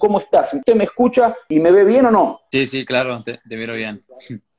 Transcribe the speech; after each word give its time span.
¿Cómo 0.00 0.18
estás? 0.18 0.52
¿Usted 0.54 0.74
me 0.74 0.84
escucha 0.84 1.36
y 1.48 1.60
me 1.60 1.70
ve 1.70 1.84
bien 1.84 2.06
o 2.06 2.10
no? 2.10 2.40
Sí, 2.50 2.66
sí, 2.66 2.84
claro, 2.84 3.22
te, 3.22 3.38
te 3.46 3.56
miro 3.56 3.74
bien. 3.74 4.00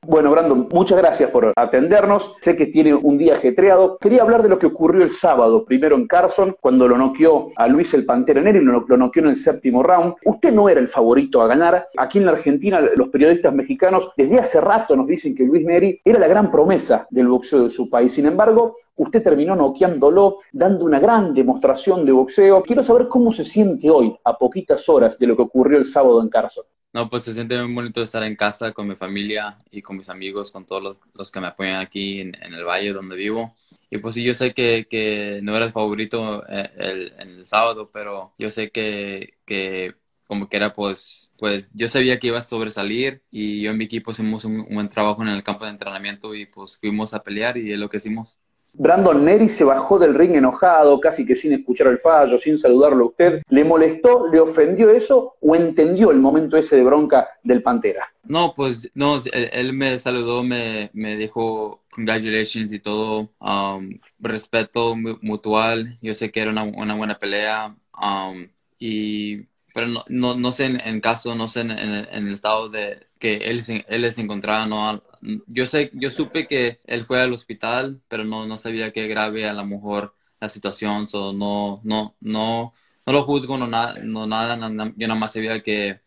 Bueno, 0.04 0.30
Brandon, 0.30 0.68
muchas 0.72 0.98
gracias 0.98 1.30
por 1.30 1.52
atendernos. 1.54 2.34
Sé 2.40 2.56
que 2.56 2.66
tiene 2.66 2.94
un 2.94 3.18
día 3.18 3.34
ajetreado. 3.34 3.98
Quería 4.00 4.22
hablar 4.22 4.42
de 4.42 4.48
lo 4.48 4.58
que 4.58 4.66
ocurrió 4.66 5.04
el 5.04 5.12
sábado, 5.12 5.64
primero 5.64 5.94
en 5.96 6.06
Carson, 6.06 6.56
cuando 6.60 6.88
lo 6.88 6.96
noqueó 6.96 7.50
a 7.56 7.68
Luis 7.68 7.92
el 7.94 8.04
Pantera 8.04 8.40
Neri, 8.40 8.60
lo, 8.60 8.84
lo 8.86 8.96
noqueó 8.96 9.22
en 9.22 9.30
el 9.30 9.36
séptimo 9.36 9.82
round. 9.82 10.14
Usted 10.24 10.52
no 10.52 10.68
era 10.68 10.80
el 10.80 10.88
favorito 10.88 11.42
a 11.42 11.46
ganar. 11.46 11.86
Aquí 11.96 12.18
en 12.18 12.26
la 12.26 12.32
Argentina, 12.32 12.80
los 12.96 13.08
periodistas 13.10 13.52
mexicanos 13.52 14.10
desde 14.16 14.40
hace 14.40 14.60
rato 14.60 14.96
nos 14.96 15.06
dicen 15.06 15.34
que 15.34 15.44
Luis 15.44 15.64
Neri 15.64 16.00
era 16.04 16.18
la 16.18 16.28
gran 16.28 16.50
promesa 16.50 17.06
del 17.10 17.28
boxeo 17.28 17.64
de 17.64 17.70
su 17.70 17.88
país. 17.88 18.12
Sin 18.12 18.26
embargo, 18.26 18.76
usted 18.96 19.22
terminó 19.22 19.56
noqueándolo, 19.56 20.38
dando 20.52 20.84
una 20.84 20.98
gran 20.98 21.34
demostración 21.34 22.04
de 22.04 22.12
boxeo. 22.12 22.62
Quiero 22.62 22.84
saber 22.84 23.08
cómo 23.08 23.32
se 23.32 23.44
siente 23.44 23.90
hoy, 23.90 24.14
a 24.24 24.36
poquitas 24.38 24.88
horas 24.88 25.18
de 25.18 25.26
lo 25.26 25.36
que 25.36 25.42
ocurrió 25.42 25.78
el 25.78 25.86
sábado 25.86 26.20
en 26.20 26.28
Carson. 26.28 26.64
No, 26.92 27.08
pues 27.08 27.24
se 27.24 27.32
siente 27.32 27.60
muy 27.62 27.74
bonito 27.74 28.02
estar 28.02 28.22
en 28.22 28.36
casa 28.36 28.72
con 28.72 28.86
mi 28.86 28.96
familia 28.96 29.58
y 29.70 29.80
con 29.80 29.96
mis 29.96 30.10
amigos, 30.10 30.50
con 30.50 30.66
todos 30.66 30.82
los, 30.82 30.98
los 31.14 31.30
que 31.30 31.40
me 31.40 31.46
apoyan 31.46 31.80
aquí 31.80 32.20
en, 32.20 32.34
en, 32.42 32.52
el 32.52 32.64
valle 32.64 32.92
donde 32.92 33.16
vivo. 33.16 33.56
Y 33.90 33.98
pues 33.98 34.14
sí, 34.14 34.22
yo 34.22 34.34
sé 34.34 34.52
que, 34.52 34.86
que 34.90 35.40
no 35.42 35.56
era 35.56 35.64
el 35.66 35.72
favorito 35.72 36.46
el, 36.46 36.58
eh, 36.58 36.70
el, 36.76 37.14
el, 37.18 37.46
sábado, 37.46 37.90
pero 37.90 38.34
yo 38.38 38.50
sé 38.50 38.70
que, 38.70 39.38
que 39.46 39.94
como 40.26 40.48
que 40.48 40.56
era 40.58 40.72
pues, 40.74 41.32
pues 41.38 41.70
yo 41.74 41.88
sabía 41.88 42.18
que 42.18 42.26
iba 42.28 42.38
a 42.38 42.42
sobresalir 42.42 43.22
y 43.30 43.62
yo 43.62 43.70
en 43.70 43.78
mi 43.78 43.84
equipo 43.84 44.10
hicimos 44.12 44.44
un, 44.44 44.60
un 44.60 44.74
buen 44.74 44.88
trabajo 44.90 45.22
en 45.22 45.28
el 45.28 45.42
campo 45.42 45.64
de 45.64 45.70
entrenamiento 45.72 46.34
y 46.34 46.46
pues 46.46 46.76
fuimos 46.78 47.14
a 47.14 47.22
pelear 47.22 47.56
y 47.56 47.72
es 47.72 47.80
lo 47.80 47.88
que 47.88 47.98
hicimos. 47.98 48.36
Brandon 48.74 49.24
Neri 49.24 49.48
se 49.48 49.64
bajó 49.64 49.98
del 49.98 50.14
ring 50.14 50.34
enojado, 50.34 50.98
casi 51.00 51.26
que 51.26 51.36
sin 51.36 51.52
escuchar 51.52 51.88
el 51.88 51.98
fallo, 51.98 52.38
sin 52.38 52.58
saludarlo 52.58 53.04
a 53.04 53.08
usted. 53.08 53.42
¿Le 53.48 53.64
molestó, 53.64 54.28
le 54.28 54.40
ofendió 54.40 54.90
eso 54.90 55.36
o 55.40 55.54
entendió 55.54 56.10
el 56.10 56.18
momento 56.18 56.56
ese 56.56 56.76
de 56.76 56.82
bronca 56.82 57.28
del 57.42 57.62
Pantera? 57.62 58.12
No, 58.24 58.54
pues 58.54 58.90
no, 58.94 59.20
él 59.32 59.72
me 59.72 59.98
saludó, 59.98 60.42
me, 60.42 60.90
me 60.94 61.16
dijo 61.16 61.82
congratulations 61.92 62.72
y 62.72 62.78
todo, 62.78 63.30
um, 63.38 63.98
respeto 64.18 64.96
mutual, 65.20 65.98
yo 66.00 66.14
sé 66.14 66.30
que 66.30 66.40
era 66.40 66.50
una, 66.50 66.94
buena 66.94 67.18
pelea 67.18 67.76
um, 68.02 68.48
y 68.78 69.42
pero 69.74 69.86
no, 69.88 70.04
no, 70.08 70.34
no 70.34 70.52
sé 70.52 70.66
en, 70.66 70.80
en, 70.86 71.00
caso, 71.00 71.34
no 71.34 71.48
sé 71.48 71.60
en, 71.60 71.70
en, 71.72 71.94
en, 72.10 72.26
el 72.28 72.34
estado 72.34 72.68
de 72.68 73.08
que 73.18 73.36
él, 73.36 73.62
él 73.88 74.12
se 74.12 74.20
encontraba, 74.20 74.66
no, 74.66 75.02
yo 75.46 75.66
sé, 75.66 75.90
yo 75.94 76.10
supe 76.10 76.46
que 76.46 76.80
él 76.84 77.04
fue 77.04 77.20
al 77.20 77.32
hospital, 77.32 78.02
pero 78.08 78.24
no, 78.24 78.46
no 78.46 78.58
sabía 78.58 78.92
qué 78.92 79.06
grave 79.08 79.46
a 79.46 79.52
lo 79.52 79.64
mejor 79.64 80.14
la 80.40 80.48
situación, 80.48 81.08
so 81.08 81.32
no, 81.32 81.80
no, 81.84 82.16
no, 82.20 82.74
no 83.06 83.12
lo 83.12 83.22
juzgo, 83.24 83.56
no, 83.58 83.66
no 83.66 84.26
nada, 84.26 84.56
yo 84.96 85.08
nada 85.08 85.20
más 85.20 85.32
sabía 85.32 85.62
que, 85.62 86.00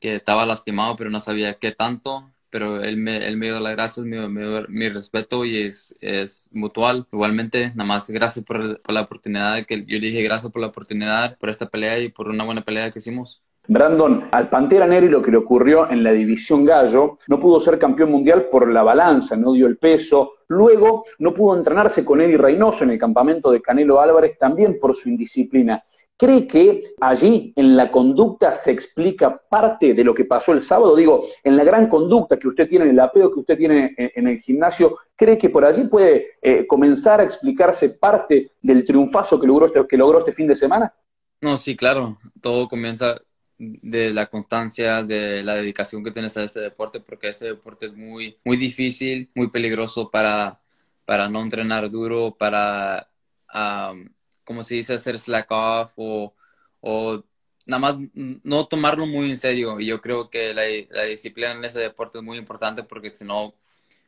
que 0.00 0.16
estaba 0.16 0.46
lastimado, 0.46 0.96
pero 0.96 1.10
no 1.10 1.20
sabía 1.20 1.58
qué 1.58 1.72
tanto, 1.72 2.32
pero 2.56 2.82
él 2.82 2.96
me, 2.96 3.18
él 3.18 3.36
me 3.36 3.48
dio 3.48 3.60
las 3.60 3.74
gracias, 3.74 4.06
mi, 4.06 4.16
mi 4.16 4.88
respeto 4.88 5.44
y 5.44 5.58
es, 5.58 5.94
es 6.00 6.48
mutual. 6.54 7.06
Igualmente, 7.12 7.72
nada 7.74 7.84
más 7.84 8.08
gracias 8.08 8.46
por, 8.46 8.80
por 8.80 8.94
la 8.94 9.02
oportunidad, 9.02 9.66
que 9.66 9.84
yo 9.84 9.98
le 9.98 10.06
dije 10.06 10.22
gracias 10.22 10.50
por 10.50 10.62
la 10.62 10.68
oportunidad, 10.68 11.36
por 11.36 11.50
esta 11.50 11.66
pelea 11.66 11.98
y 11.98 12.08
por 12.08 12.30
una 12.30 12.44
buena 12.44 12.62
pelea 12.62 12.90
que 12.90 12.98
hicimos. 12.98 13.42
Brandon, 13.68 14.30
al 14.32 14.48
Pantera 14.48 14.86
Neri 14.86 15.10
lo 15.10 15.20
que 15.20 15.32
le 15.32 15.36
ocurrió 15.36 15.90
en 15.90 16.02
la 16.02 16.12
división 16.12 16.64
Gallo, 16.64 17.18
no 17.28 17.38
pudo 17.38 17.60
ser 17.60 17.78
campeón 17.78 18.10
mundial 18.10 18.46
por 18.50 18.72
la 18.72 18.82
balanza, 18.82 19.36
no 19.36 19.52
dio 19.52 19.66
el 19.66 19.76
peso. 19.76 20.36
Luego 20.48 21.04
no 21.18 21.34
pudo 21.34 21.58
entrenarse 21.58 22.06
con 22.06 22.22
Eddie 22.22 22.38
Reynoso 22.38 22.84
en 22.84 22.90
el 22.90 22.98
campamento 22.98 23.50
de 23.50 23.60
Canelo 23.60 24.00
Álvarez, 24.00 24.38
también 24.38 24.78
por 24.80 24.96
su 24.96 25.10
indisciplina. 25.10 25.84
¿Cree 26.18 26.48
que 26.48 26.94
allí 27.00 27.52
en 27.56 27.76
la 27.76 27.90
conducta 27.90 28.54
se 28.54 28.70
explica 28.70 29.36
parte 29.50 29.92
de 29.92 30.02
lo 30.02 30.14
que 30.14 30.24
pasó 30.24 30.52
el 30.52 30.62
sábado? 30.62 30.96
Digo, 30.96 31.26
en 31.44 31.56
la 31.56 31.64
gran 31.64 31.88
conducta 31.88 32.38
que 32.38 32.48
usted 32.48 32.66
tiene, 32.66 32.86
en 32.86 32.92
el 32.92 33.00
apego 33.00 33.30
que 33.30 33.40
usted 33.40 33.58
tiene 33.58 33.94
en, 33.98 34.10
en 34.14 34.28
el 34.28 34.40
gimnasio, 34.40 34.96
¿cree 35.14 35.36
que 35.36 35.50
por 35.50 35.64
allí 35.64 35.84
puede 35.84 36.38
eh, 36.40 36.66
comenzar 36.66 37.20
a 37.20 37.24
explicarse 37.24 37.90
parte 37.90 38.52
del 38.62 38.86
triunfazo 38.86 39.38
que 39.38 39.46
logró, 39.46 39.66
este, 39.66 39.86
que 39.86 39.96
logró 39.98 40.20
este 40.20 40.32
fin 40.32 40.46
de 40.46 40.56
semana? 40.56 40.94
No, 41.42 41.58
sí, 41.58 41.76
claro. 41.76 42.18
Todo 42.40 42.66
comienza 42.66 43.20
de 43.58 44.14
la 44.14 44.26
constancia, 44.26 45.02
de 45.02 45.42
la 45.42 45.54
dedicación 45.54 46.02
que 46.02 46.10
tienes 46.12 46.34
a 46.38 46.44
este 46.44 46.60
deporte, 46.60 47.00
porque 47.00 47.28
este 47.28 47.44
deporte 47.44 47.86
es 47.86 47.94
muy, 47.94 48.38
muy 48.42 48.56
difícil, 48.56 49.30
muy 49.34 49.48
peligroso 49.48 50.10
para, 50.10 50.60
para 51.04 51.28
no 51.28 51.42
entrenar 51.42 51.90
duro, 51.90 52.34
para, 52.38 53.08
um, 53.54 54.08
como 54.46 54.64
se 54.64 54.76
dice, 54.76 54.94
hacer 54.94 55.18
slack 55.20 55.48
off 55.52 55.94
o, 55.96 56.34
o 56.80 57.24
nada 57.66 57.80
más 57.80 57.96
no 58.14 58.68
tomarlo 58.68 59.06
muy 59.06 59.30
en 59.30 59.38
serio. 59.38 59.80
Y 59.80 59.86
yo 59.86 60.00
creo 60.02 60.30
que 60.30 60.54
la, 60.54 60.62
la 60.90 61.04
disciplina 61.04 61.52
en 61.52 61.64
ese 61.66 61.80
deporte 61.80 62.18
es 62.18 62.24
muy 62.24 62.38
importante 62.38 62.84
porque 62.84 63.10
si 63.10 63.24
no 63.26 63.54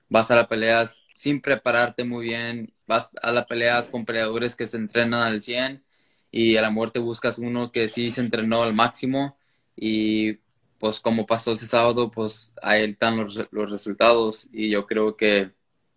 vas 0.09 0.31
a 0.31 0.37
las 0.37 0.47
peleas 0.47 1.04
sin 1.15 1.41
prepararte 1.41 2.04
muy 2.04 2.26
bien, 2.26 2.72
vas 2.87 3.10
a 3.22 3.32
las 3.32 3.47
peleas 3.47 3.88
con 3.88 4.04
peleadores 4.06 4.56
que 4.56 4.66
se 4.66 4.76
entrenan 4.78 5.15
al 5.15 5.41
100 5.41 5.84
y 6.31 6.56
a 6.56 6.62
la 6.62 6.70
muerte 6.70 6.99
buscas 7.00 7.38
uno 7.38 7.72
que 7.72 7.88
sí 7.88 8.10
se 8.10 8.20
entrenó 8.20 8.62
al 8.62 8.75
máximo 8.75 9.37
y 9.76 10.34
pues 10.78 11.00
como 11.00 11.26
pasó 11.26 11.53
ese 11.53 11.66
sábado, 11.66 12.10
pues 12.10 12.55
ahí 12.62 12.84
están 12.84 13.16
los, 13.16 13.38
los 13.50 13.70
resultados 13.70 14.49
y 14.53 14.70
yo 14.70 14.87
creo 14.87 15.16
que 15.16 15.53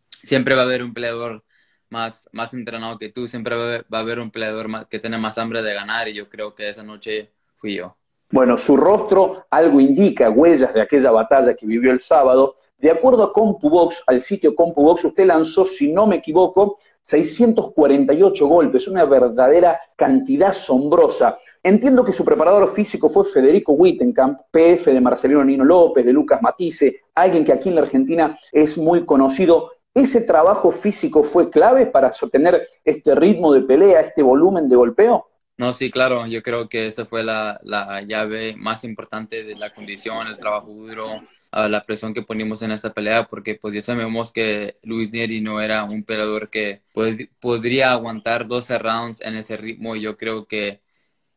siempre 0.09 0.55
va 0.55 0.61
a 0.63 0.65
haber 0.65 0.83
un 0.83 0.93
peleador 0.93 1.43
más, 1.91 2.29
más 2.31 2.53
entrenado 2.53 2.97
que 2.97 3.09
tú, 3.09 3.27
siempre 3.27 3.55
va 3.55 3.97
a 3.97 3.99
haber, 3.99 4.19
un 4.19 4.31
peleador 4.31 4.67
más, 4.67 4.85
que 4.87 4.99
tiene 4.99 5.17
más 5.17 5.37
hambre 5.37 5.61
de 5.61 5.73
ganar 5.73 6.07
y 6.07 6.13
yo 6.13 6.29
creo 6.29 6.55
que 6.55 6.67
esa 6.67 6.83
noche 6.83 7.31
fui 7.57 7.75
yo. 7.75 7.95
Bueno, 8.31 8.57
su 8.57 8.77
rostro 8.77 9.45
algo 9.49 9.79
indica, 9.79 10.29
huellas 10.29 10.73
de 10.73 10.81
aquella 10.81 11.11
batalla 11.11 11.53
que 11.53 11.65
vivió 11.65 11.91
el 11.91 11.99
sábado. 11.99 12.55
De 12.77 12.89
acuerdo 12.89 13.23
a 13.23 13.33
CompuBox, 13.33 14.01
al 14.07 14.23
sitio 14.23 14.55
CompuBox, 14.55 15.05
usted 15.05 15.25
lanzó, 15.25 15.65
si 15.65 15.91
no 15.91 16.07
me 16.07 16.15
equivoco, 16.15 16.79
648 17.01 18.47
golpes, 18.47 18.87
una 18.87 19.05
verdadera 19.05 19.79
cantidad 19.95 20.49
asombrosa. 20.49 21.37
Entiendo 21.61 22.03
que 22.03 22.13
su 22.13 22.23
preparador 22.23 22.73
físico 22.73 23.09
fue 23.09 23.25
Federico 23.25 23.73
Wittenkamp, 23.73 24.39
PF 24.49 24.93
de 24.93 25.01
Marcelino 25.01 25.43
Nino 25.43 25.65
López, 25.65 26.05
de 26.05 26.13
Lucas 26.13 26.41
Matisse, 26.41 27.01
alguien 27.13 27.43
que 27.43 27.53
aquí 27.53 27.69
en 27.69 27.75
la 27.75 27.81
Argentina 27.81 28.39
es 28.51 28.77
muy 28.77 29.05
conocido. 29.05 29.71
¿Ese 29.93 30.21
trabajo 30.21 30.71
físico 30.71 31.23
fue 31.23 31.49
clave 31.49 31.85
para 31.85 32.13
sostener 32.13 32.67
este 32.83 33.13
ritmo 33.15 33.53
de 33.53 33.61
pelea, 33.61 34.01
este 34.01 34.23
volumen 34.23 34.69
de 34.69 34.75
golpeo? 34.75 35.27
No, 35.57 35.73
sí, 35.73 35.91
claro, 35.91 36.25
yo 36.27 36.41
creo 36.41 36.69
que 36.69 36.87
esa 36.87 37.05
fue 37.05 37.23
la, 37.23 37.59
la 37.63 38.01
llave 38.01 38.55
más 38.57 38.83
importante 38.83 39.43
de 39.43 39.55
la 39.55 39.73
condición, 39.73 40.27
el 40.27 40.37
trabajo 40.37 40.67
duro, 40.67 41.21
la 41.51 41.85
presión 41.85 42.13
que 42.13 42.21
ponimos 42.21 42.61
en 42.61 42.71
esta 42.71 42.93
pelea, 42.93 43.25
porque 43.25 43.55
pues 43.55 43.73
ya 43.73 43.81
sabemos 43.81 44.31
que 44.31 44.77
Luis 44.83 45.11
Neri 45.11 45.41
no 45.41 45.59
era 45.59 45.83
un 45.83 46.03
peleador 46.03 46.49
que 46.49 46.81
pod 46.93 47.15
podría 47.39 47.91
aguantar 47.91 48.47
12 48.47 48.79
rounds 48.79 49.21
en 49.21 49.35
ese 49.35 49.57
ritmo 49.57 49.95
yo 49.95 50.15
creo 50.17 50.45
que 50.47 50.81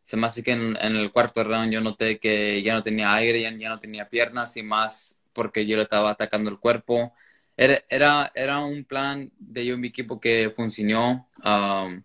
se 0.05 0.17
me 0.17 0.29
que 0.45 0.53
en, 0.53 0.77
el 0.81 1.13
cuarto 1.13 1.43
round 1.45 1.73
yo 1.73 1.81
noté 1.81 2.19
que 2.19 2.63
ya 2.63 2.75
no 2.75 2.83
tenía 2.83 3.15
aire, 3.15 3.41
ya, 3.43 3.69
no 3.69 3.79
tenía 3.79 4.09
piernas 4.09 4.57
y 4.57 4.63
más 4.63 5.19
porque 5.33 5.67
yo 5.67 5.77
le 5.77 5.85
estaba 5.85 6.11
atacando 6.11 6.51
el 6.51 6.59
cuerpo. 6.61 7.13
Era, 7.57 7.83
era, 7.89 8.33
era 8.35 8.61
un 8.61 8.85
plan 8.85 9.31
de 9.39 9.65
yo 9.65 9.75
y 9.75 9.79
mi 9.79 9.89
equipo 9.89 10.21
que 10.21 10.51
funcionó. 10.55 11.29
Um, 11.45 12.03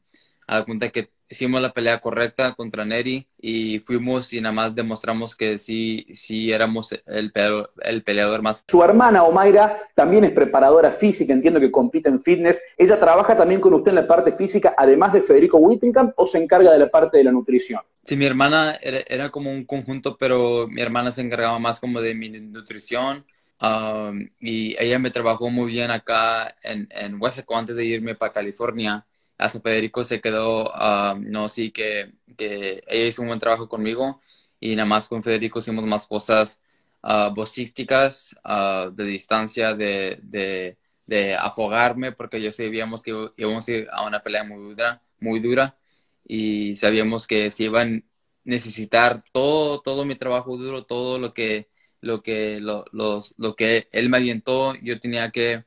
a 0.47 0.59
la 0.59 0.65
cuenta 0.65 0.89
que 0.89 1.09
hicimos 1.29 1.61
la 1.61 1.71
pelea 1.71 1.99
correcta 1.99 2.53
contra 2.53 2.83
Neri 2.83 3.27
y 3.39 3.79
fuimos 3.79 4.33
y 4.33 4.41
nada 4.41 4.53
más 4.53 4.75
demostramos 4.75 5.35
que 5.35 5.59
sí, 5.59 6.07
sí 6.11 6.51
éramos 6.51 6.89
el 7.05 7.31
peleador, 7.31 7.71
el 7.81 8.03
peleador 8.03 8.41
más. 8.41 8.63
Su 8.67 8.83
hermana 8.83 9.23
Omaira 9.23 9.89
también 9.93 10.23
es 10.23 10.31
preparadora 10.31 10.91
física, 10.93 11.31
entiendo 11.31 11.59
que 11.59 11.71
compite 11.71 12.09
en 12.09 12.21
fitness. 12.21 12.59
¿Ella 12.77 12.99
trabaja 12.99 13.37
también 13.37 13.61
con 13.61 13.75
usted 13.75 13.89
en 13.89 13.95
la 13.95 14.07
parte 14.07 14.31
física, 14.33 14.73
además 14.75 15.13
de 15.13 15.21
Federico 15.21 15.57
Whittingham, 15.57 16.13
o 16.15 16.25
se 16.25 16.39
encarga 16.39 16.71
de 16.71 16.79
la 16.79 16.89
parte 16.89 17.17
de 17.17 17.23
la 17.23 17.31
nutrición? 17.31 17.81
Sí, 18.03 18.17
mi 18.17 18.25
hermana 18.25 18.75
era, 18.81 18.99
era 19.07 19.29
como 19.29 19.51
un 19.51 19.65
conjunto, 19.65 20.17
pero 20.17 20.67
mi 20.67 20.81
hermana 20.81 21.11
se 21.11 21.21
encargaba 21.21 21.59
más 21.59 21.79
como 21.79 22.01
de 22.01 22.15
mi 22.15 22.29
nutrición. 22.29 23.23
Um, 23.61 24.29
y 24.39 24.75
ella 24.81 24.99
me 24.99 25.11
trabajó 25.11 25.49
muy 25.49 25.71
bien 25.73 25.91
acá 25.91 26.55
en, 26.63 26.87
en 26.91 27.19
antes 27.55 27.75
de 27.75 27.85
irme 27.85 28.15
para 28.15 28.33
California. 28.33 29.05
Hasta 29.37 29.61
Federico 29.61 30.03
se 30.03 30.21
quedó, 30.21 30.71
no, 31.19 31.49
sí, 31.49 31.71
que, 31.71 32.13
que 32.37 32.83
ella 32.87 33.07
hizo 33.07 33.21
un 33.21 33.29
buen 33.29 33.39
trabajo 33.39 33.69
conmigo. 33.69 34.21
Y 34.59 34.75
nada 34.75 34.85
más 34.85 35.07
con 35.07 35.23
Federico 35.23 35.59
hicimos 35.59 35.85
más 35.85 36.07
cosas 36.07 36.61
uh, 37.03 37.33
boxísticas, 37.33 38.35
uh, 38.43 38.91
de 38.91 39.05
distancia, 39.05 39.73
de, 39.73 40.19
de, 40.23 40.77
de, 41.05 41.35
afogarme, 41.35 42.11
porque 42.11 42.41
yo 42.41 42.51
sabíamos 42.51 43.01
que 43.03 43.11
íbamos 43.37 43.67
a 43.67 43.71
ir 43.71 43.87
a 43.91 44.05
una 44.05 44.21
pelea 44.21 44.43
muy 44.43 44.61
dura, 44.71 45.01
muy 45.19 45.39
dura. 45.39 45.77
Y 46.25 46.75
sabíamos 46.75 47.27
que 47.27 47.51
se 47.51 47.63
iban 47.65 48.05
a 48.05 48.11
necesitar 48.43 49.23
todo, 49.31 49.81
todo 49.81 50.05
mi 50.05 50.15
trabajo 50.15 50.57
duro, 50.57 50.85
todo 50.85 51.19
lo 51.19 51.33
que, 51.33 51.69
lo 52.01 52.21
que, 52.23 52.59
lo, 52.59 52.85
los, 52.91 53.33
lo 53.37 53.55
que 53.55 53.87
él 53.91 54.09
me 54.09 54.17
avientó, 54.17 54.75
yo 54.81 54.99
tenía 54.99 55.31
que 55.31 55.65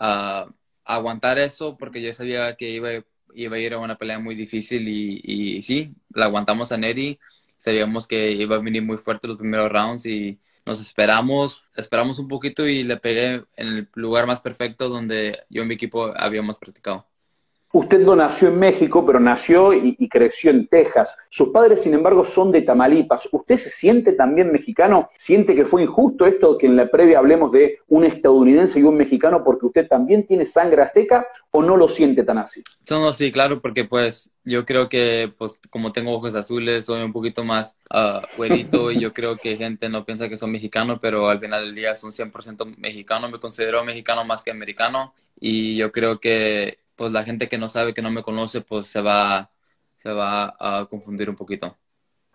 uh, 0.00 0.50
aguantar 0.84 1.38
eso 1.38 1.76
porque 1.76 2.02
yo 2.02 2.12
sabía 2.14 2.56
que 2.56 2.70
iba, 2.70 2.90
iba 3.34 3.56
a 3.56 3.58
ir 3.60 3.74
a 3.74 3.78
una 3.78 3.96
pelea 3.98 4.18
muy 4.18 4.34
difícil 4.34 4.88
y, 4.88 5.20
y 5.58 5.62
sí, 5.62 5.94
la 6.10 6.26
aguantamos 6.26 6.72
a 6.72 6.76
Neri, 6.78 7.18
sabíamos 7.56 8.06
que 8.08 8.32
iba 8.32 8.56
a 8.56 8.58
venir 8.60 8.82
muy 8.82 8.98
fuerte 8.98 9.28
los 9.28 9.38
primeros 9.38 9.70
rounds 9.70 10.06
y 10.06 10.40
nos 10.66 10.80
esperamos, 10.80 11.62
esperamos 11.76 12.18
un 12.18 12.28
poquito 12.28 12.66
y 12.66 12.84
le 12.84 12.96
pegué 12.96 13.44
en 13.56 13.66
el 13.68 13.88
lugar 13.94 14.26
más 14.26 14.40
perfecto 14.40 14.88
donde 14.88 15.40
yo 15.50 15.62
y 15.62 15.66
mi 15.66 15.74
equipo 15.74 16.12
habíamos 16.16 16.58
practicado. 16.58 17.06
Usted 17.74 17.98
no 17.98 18.14
nació 18.14 18.48
en 18.48 18.60
México, 18.60 19.04
pero 19.04 19.18
nació 19.18 19.72
y, 19.72 20.08
creció 20.08 20.52
en 20.52 20.68
Texas. 20.68 21.16
Sus 21.28 21.48
padres, 21.48 21.82
sin 21.82 21.92
embargo, 21.92 22.24
son 22.24 22.52
de 22.52 22.62
Tamaulipas. 22.62 23.28
¿Usted 23.32 23.56
se 23.56 23.68
siente 23.68 24.12
también 24.12 24.52
mexicano? 24.52 25.10
¿Siente 25.16 25.56
que 25.56 25.64
fue 25.64 25.82
injusto 25.82 26.24
esto 26.24 26.56
que 26.56 26.66
en 26.66 26.76
la 26.76 26.88
previa 26.88 27.18
hablemos 27.18 27.50
de 27.50 27.80
un 27.88 28.04
estadounidense 28.04 28.78
y 28.78 28.84
un 28.84 28.96
mexicano 28.96 29.42
porque 29.42 29.66
usted 29.66 29.88
también 29.88 30.24
tiene 30.24 30.46
sangre 30.46 30.82
azteca 30.82 31.26
o 31.50 31.64
no 31.64 31.76
lo 31.76 31.88
siente 31.88 32.22
tan 32.22 32.38
así? 32.38 32.62
No, 32.88 33.00
no, 33.00 33.12
sí, 33.12 33.32
claro, 33.32 33.60
porque 33.60 33.84
pues 33.84 34.30
yo 34.44 34.64
creo 34.64 34.88
que 34.88 35.32
pues 35.36 35.60
como 35.68 35.90
tengo 35.90 36.12
ojos 36.12 36.36
azules, 36.36 36.84
soy 36.84 37.02
un 37.02 37.12
poquito 37.12 37.42
más 37.42 37.76
uh, 37.92 38.44
y 38.44 39.00
yo 39.00 39.12
creo 39.12 39.36
que 39.36 39.56
gente 39.56 39.88
no 39.88 40.04
piensa 40.04 40.28
que 40.28 40.36
soy 40.36 40.48
mexicano, 40.48 41.00
pero 41.00 41.28
al 41.28 41.40
final 41.40 41.64
del 41.64 41.74
día 41.74 41.96
son 41.96 42.12
100% 42.12 42.76
mexicano. 42.76 43.28
Me 43.28 43.40
considero 43.40 43.84
mexicano 43.84 44.24
más 44.24 44.44
que 44.44 44.52
americano 44.52 45.12
y 45.40 45.76
yo 45.76 45.90
creo 45.90 46.20
que 46.20 46.83
pues 46.96 47.12
la 47.12 47.24
gente 47.24 47.48
que 47.48 47.58
no 47.58 47.68
sabe, 47.68 47.94
que 47.94 48.02
no 48.02 48.10
me 48.10 48.22
conoce, 48.22 48.60
pues 48.60 48.86
se 48.86 49.00
va, 49.00 49.50
se 49.96 50.12
va 50.12 50.54
a 50.58 50.86
confundir 50.86 51.28
un 51.30 51.36
poquito. 51.36 51.76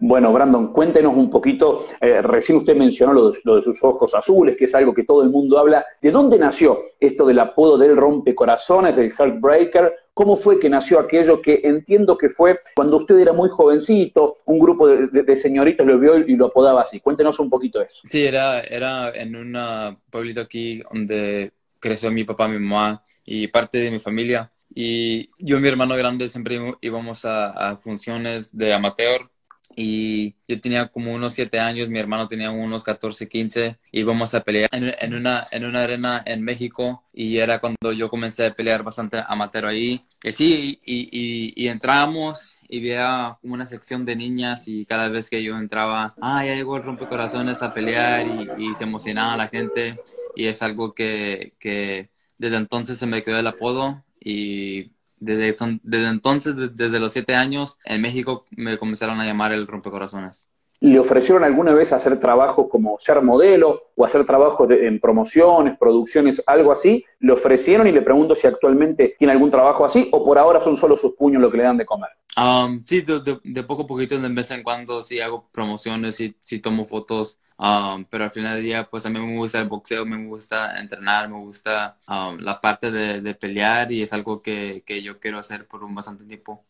Bueno, 0.01 0.31
Brandon, 0.31 0.71
cuéntenos 0.71 1.13
un 1.13 1.29
poquito, 1.29 1.87
eh, 1.99 2.21
recién 2.21 2.59
usted 2.59 2.73
mencionó 2.73 3.11
lo 3.11 3.31
de, 3.55 3.61
sus 3.61 3.83
ojos 3.83 4.13
azules, 4.15 4.55
que 4.55 4.63
es 4.63 4.73
algo 4.73 4.93
que 4.93 5.03
todo 5.03 5.23
el 5.23 5.29
mundo 5.29 5.59
habla. 5.59 5.85
¿De 6.01 6.09
dónde 6.09 6.39
nació 6.39 6.79
esto 7.01 7.25
del 7.25 7.39
apodo 7.39 7.77
del 7.77 7.97
rompecorazones, 7.97 8.95
del 8.95 9.11
Heartbreaker? 9.11 9.93
¿Cómo 10.13 10.37
fue 10.37 10.57
que 10.57 10.69
nació 10.69 10.99
aquello 10.99 11.41
que 11.41 11.59
entiendo 11.65 12.17
que 12.17 12.29
fue 12.29 12.61
cuando 12.75 12.97
usted 12.97 13.19
era 13.19 13.33
muy 13.33 13.49
jovencito, 13.49 14.37
un 14.45 14.59
grupo 14.59 14.87
de, 14.87 15.35
señoritas 15.35 15.85
lo 15.85 15.99
vio 15.99 16.17
y 16.17 16.37
lo 16.37 16.45
apodaba 16.45 16.83
así? 16.83 17.01
Cuéntenos 17.01 17.37
un 17.39 17.49
poquito 17.49 17.81
eso. 17.81 17.99
Sí, 18.05 18.25
era, 18.25 18.61
era 18.61 19.11
en 19.13 19.35
un 19.35 19.97
pueblito 20.09 20.39
aquí 20.39 20.81
donde 20.93 21.51
creció 21.79 22.11
mi 22.11 22.23
papá, 22.23 22.47
mi 22.47 22.59
mamá 22.59 23.03
y 23.25 23.47
parte 23.47 23.79
de 23.79 23.91
mi 23.91 23.99
familia. 23.99 24.51
Y 24.73 25.31
yo 25.39 25.57
y 25.57 25.61
mi 25.61 25.67
hermano 25.67 25.95
grande 25.95 26.29
siempre 26.29 26.59
íbamos 26.81 27.25
a, 27.25 27.77
funciones 27.77 28.55
de 28.55 28.73
amateur 28.73 29.31
y 29.75 30.35
yo 30.47 30.59
tenía 30.59 30.87
como 30.87 31.13
unos 31.13 31.33
7 31.33 31.59
años, 31.59 31.89
mi 31.89 31.99
hermano 31.99 32.27
tenía 32.27 32.51
unos 32.51 32.83
14, 32.83 33.27
15, 33.29 33.77
íbamos 33.91 34.33
a 34.33 34.41
pelear 34.41 34.69
en, 34.73 35.13
una, 35.13 35.45
en 35.51 35.65
una 35.65 35.83
arena 35.83 36.21
en 36.25 36.43
México 36.43 37.03
y 37.13 37.37
era 37.37 37.59
cuando 37.59 37.91
yo 37.93 38.09
comencé 38.09 38.47
a 38.47 38.53
pelear 38.53 38.83
bastante 38.83 39.21
amateur 39.27 39.65
ahí. 39.65 40.01
Y 40.23 40.31
sí, 40.31 40.79
y, 40.83 41.09
y, 41.11 41.53
y 41.55 41.67
entramos 41.69 42.57
y 42.67 42.81
veía 42.81 43.37
como 43.41 43.53
una 43.53 43.67
sección 43.67 44.05
de 44.05 44.15
niñas 44.15 44.67
y 44.67 44.85
cada 44.85 45.09
vez 45.09 45.29
que 45.29 45.41
yo 45.43 45.57
entraba, 45.57 46.13
ah, 46.21 46.43
ya 46.45 46.55
llegó 46.55 46.77
el 46.77 46.83
rompecorazones 46.83 47.61
a 47.61 47.73
pelear 47.73 48.27
y, 48.57 48.71
y 48.71 48.75
se 48.75 48.83
emocionaba 48.83 49.37
la 49.37 49.47
gente 49.47 49.97
y 50.35 50.47
es 50.47 50.61
algo 50.61 50.93
que, 50.93 51.53
que 51.59 52.09
desde 52.37 52.57
entonces 52.57 52.97
se 52.97 53.05
me 53.05 53.23
quedó 53.23 53.39
el 53.39 53.47
apodo 53.47 54.03
y 54.19 54.91
desde, 55.19 55.55
desde 55.83 56.07
entonces, 56.07 56.55
desde 56.75 56.99
los 56.99 57.13
siete 57.13 57.35
años, 57.35 57.77
en 57.85 58.01
México 58.01 58.45
me 58.51 58.77
comenzaron 58.77 59.19
a 59.19 59.25
llamar 59.25 59.51
el 59.51 59.67
rompecorazones. 59.67 60.47
¿Le 60.81 60.97
ofrecieron 60.97 61.43
alguna 61.43 61.73
vez 61.73 61.91
hacer 61.91 62.21
trabajo 62.21 62.69
como 62.69 62.97
ser 63.01 63.21
modelo 63.21 63.89
o 63.95 64.05
hacer 64.05 64.25
trabajo 64.25 64.65
en 64.71 64.99
promociones, 65.01 65.77
producciones, 65.77 66.41
algo 66.45 66.71
así? 66.71 67.03
¿Le 67.19 67.33
ofrecieron 67.33 67.85
y 67.87 67.91
le 67.91 68.01
pregunto 68.01 68.33
si 68.33 68.47
actualmente 68.47 69.15
tiene 69.17 69.33
algún 69.33 69.51
trabajo 69.51 69.83
así 69.83 70.07
o 70.13 70.23
por 70.23 70.37
ahora 70.37 70.61
son 70.61 70.77
solo 70.77 70.95
sus 70.95 71.15
puños 71.15 71.41
lo 71.41 71.51
que 71.51 71.57
le 71.57 71.63
dan 71.63 71.77
de 71.77 71.85
comer? 71.85 72.09
Um, 72.37 72.81
sí, 72.81 73.01
de, 73.01 73.63
poco 73.63 73.83
a 73.83 73.87
poquito, 73.87 74.17
de 74.17 74.29
vez 74.29 74.51
en 74.51 74.63
cuando 74.63 75.03
sí 75.03 75.19
hago 75.19 75.49
promociones, 75.51 76.15
sí, 76.15 76.33
sí 76.39 76.59
tomo 76.59 76.85
fotos, 76.85 77.39
um, 77.59 78.05
pero 78.05 78.23
al 78.25 78.31
final 78.31 78.55
del 78.55 78.63
día 78.63 78.89
pues 78.89 79.05
a 79.05 79.09
mí 79.09 79.19
me 79.19 79.37
gusta 79.37 79.59
el 79.59 79.67
boxeo, 79.67 80.05
me 80.05 80.25
gusta 80.27 80.79
entrenar, 80.79 81.29
me 81.29 81.37
gusta 81.37 81.97
um, 82.07 82.37
la 82.39 82.59
parte 82.61 82.91
de, 82.91 83.21
de, 83.21 83.35
pelear 83.35 83.91
y 83.91 84.01
es 84.01 84.13
algo 84.13 84.41
que, 84.41 84.83
que 84.85 85.01
yo 85.03 85.19
quiero 85.19 85.39
hacer 85.39 85.67
por 85.67 85.83
un 85.83 85.95
bastante 85.95 86.25
tiempo 86.25 86.65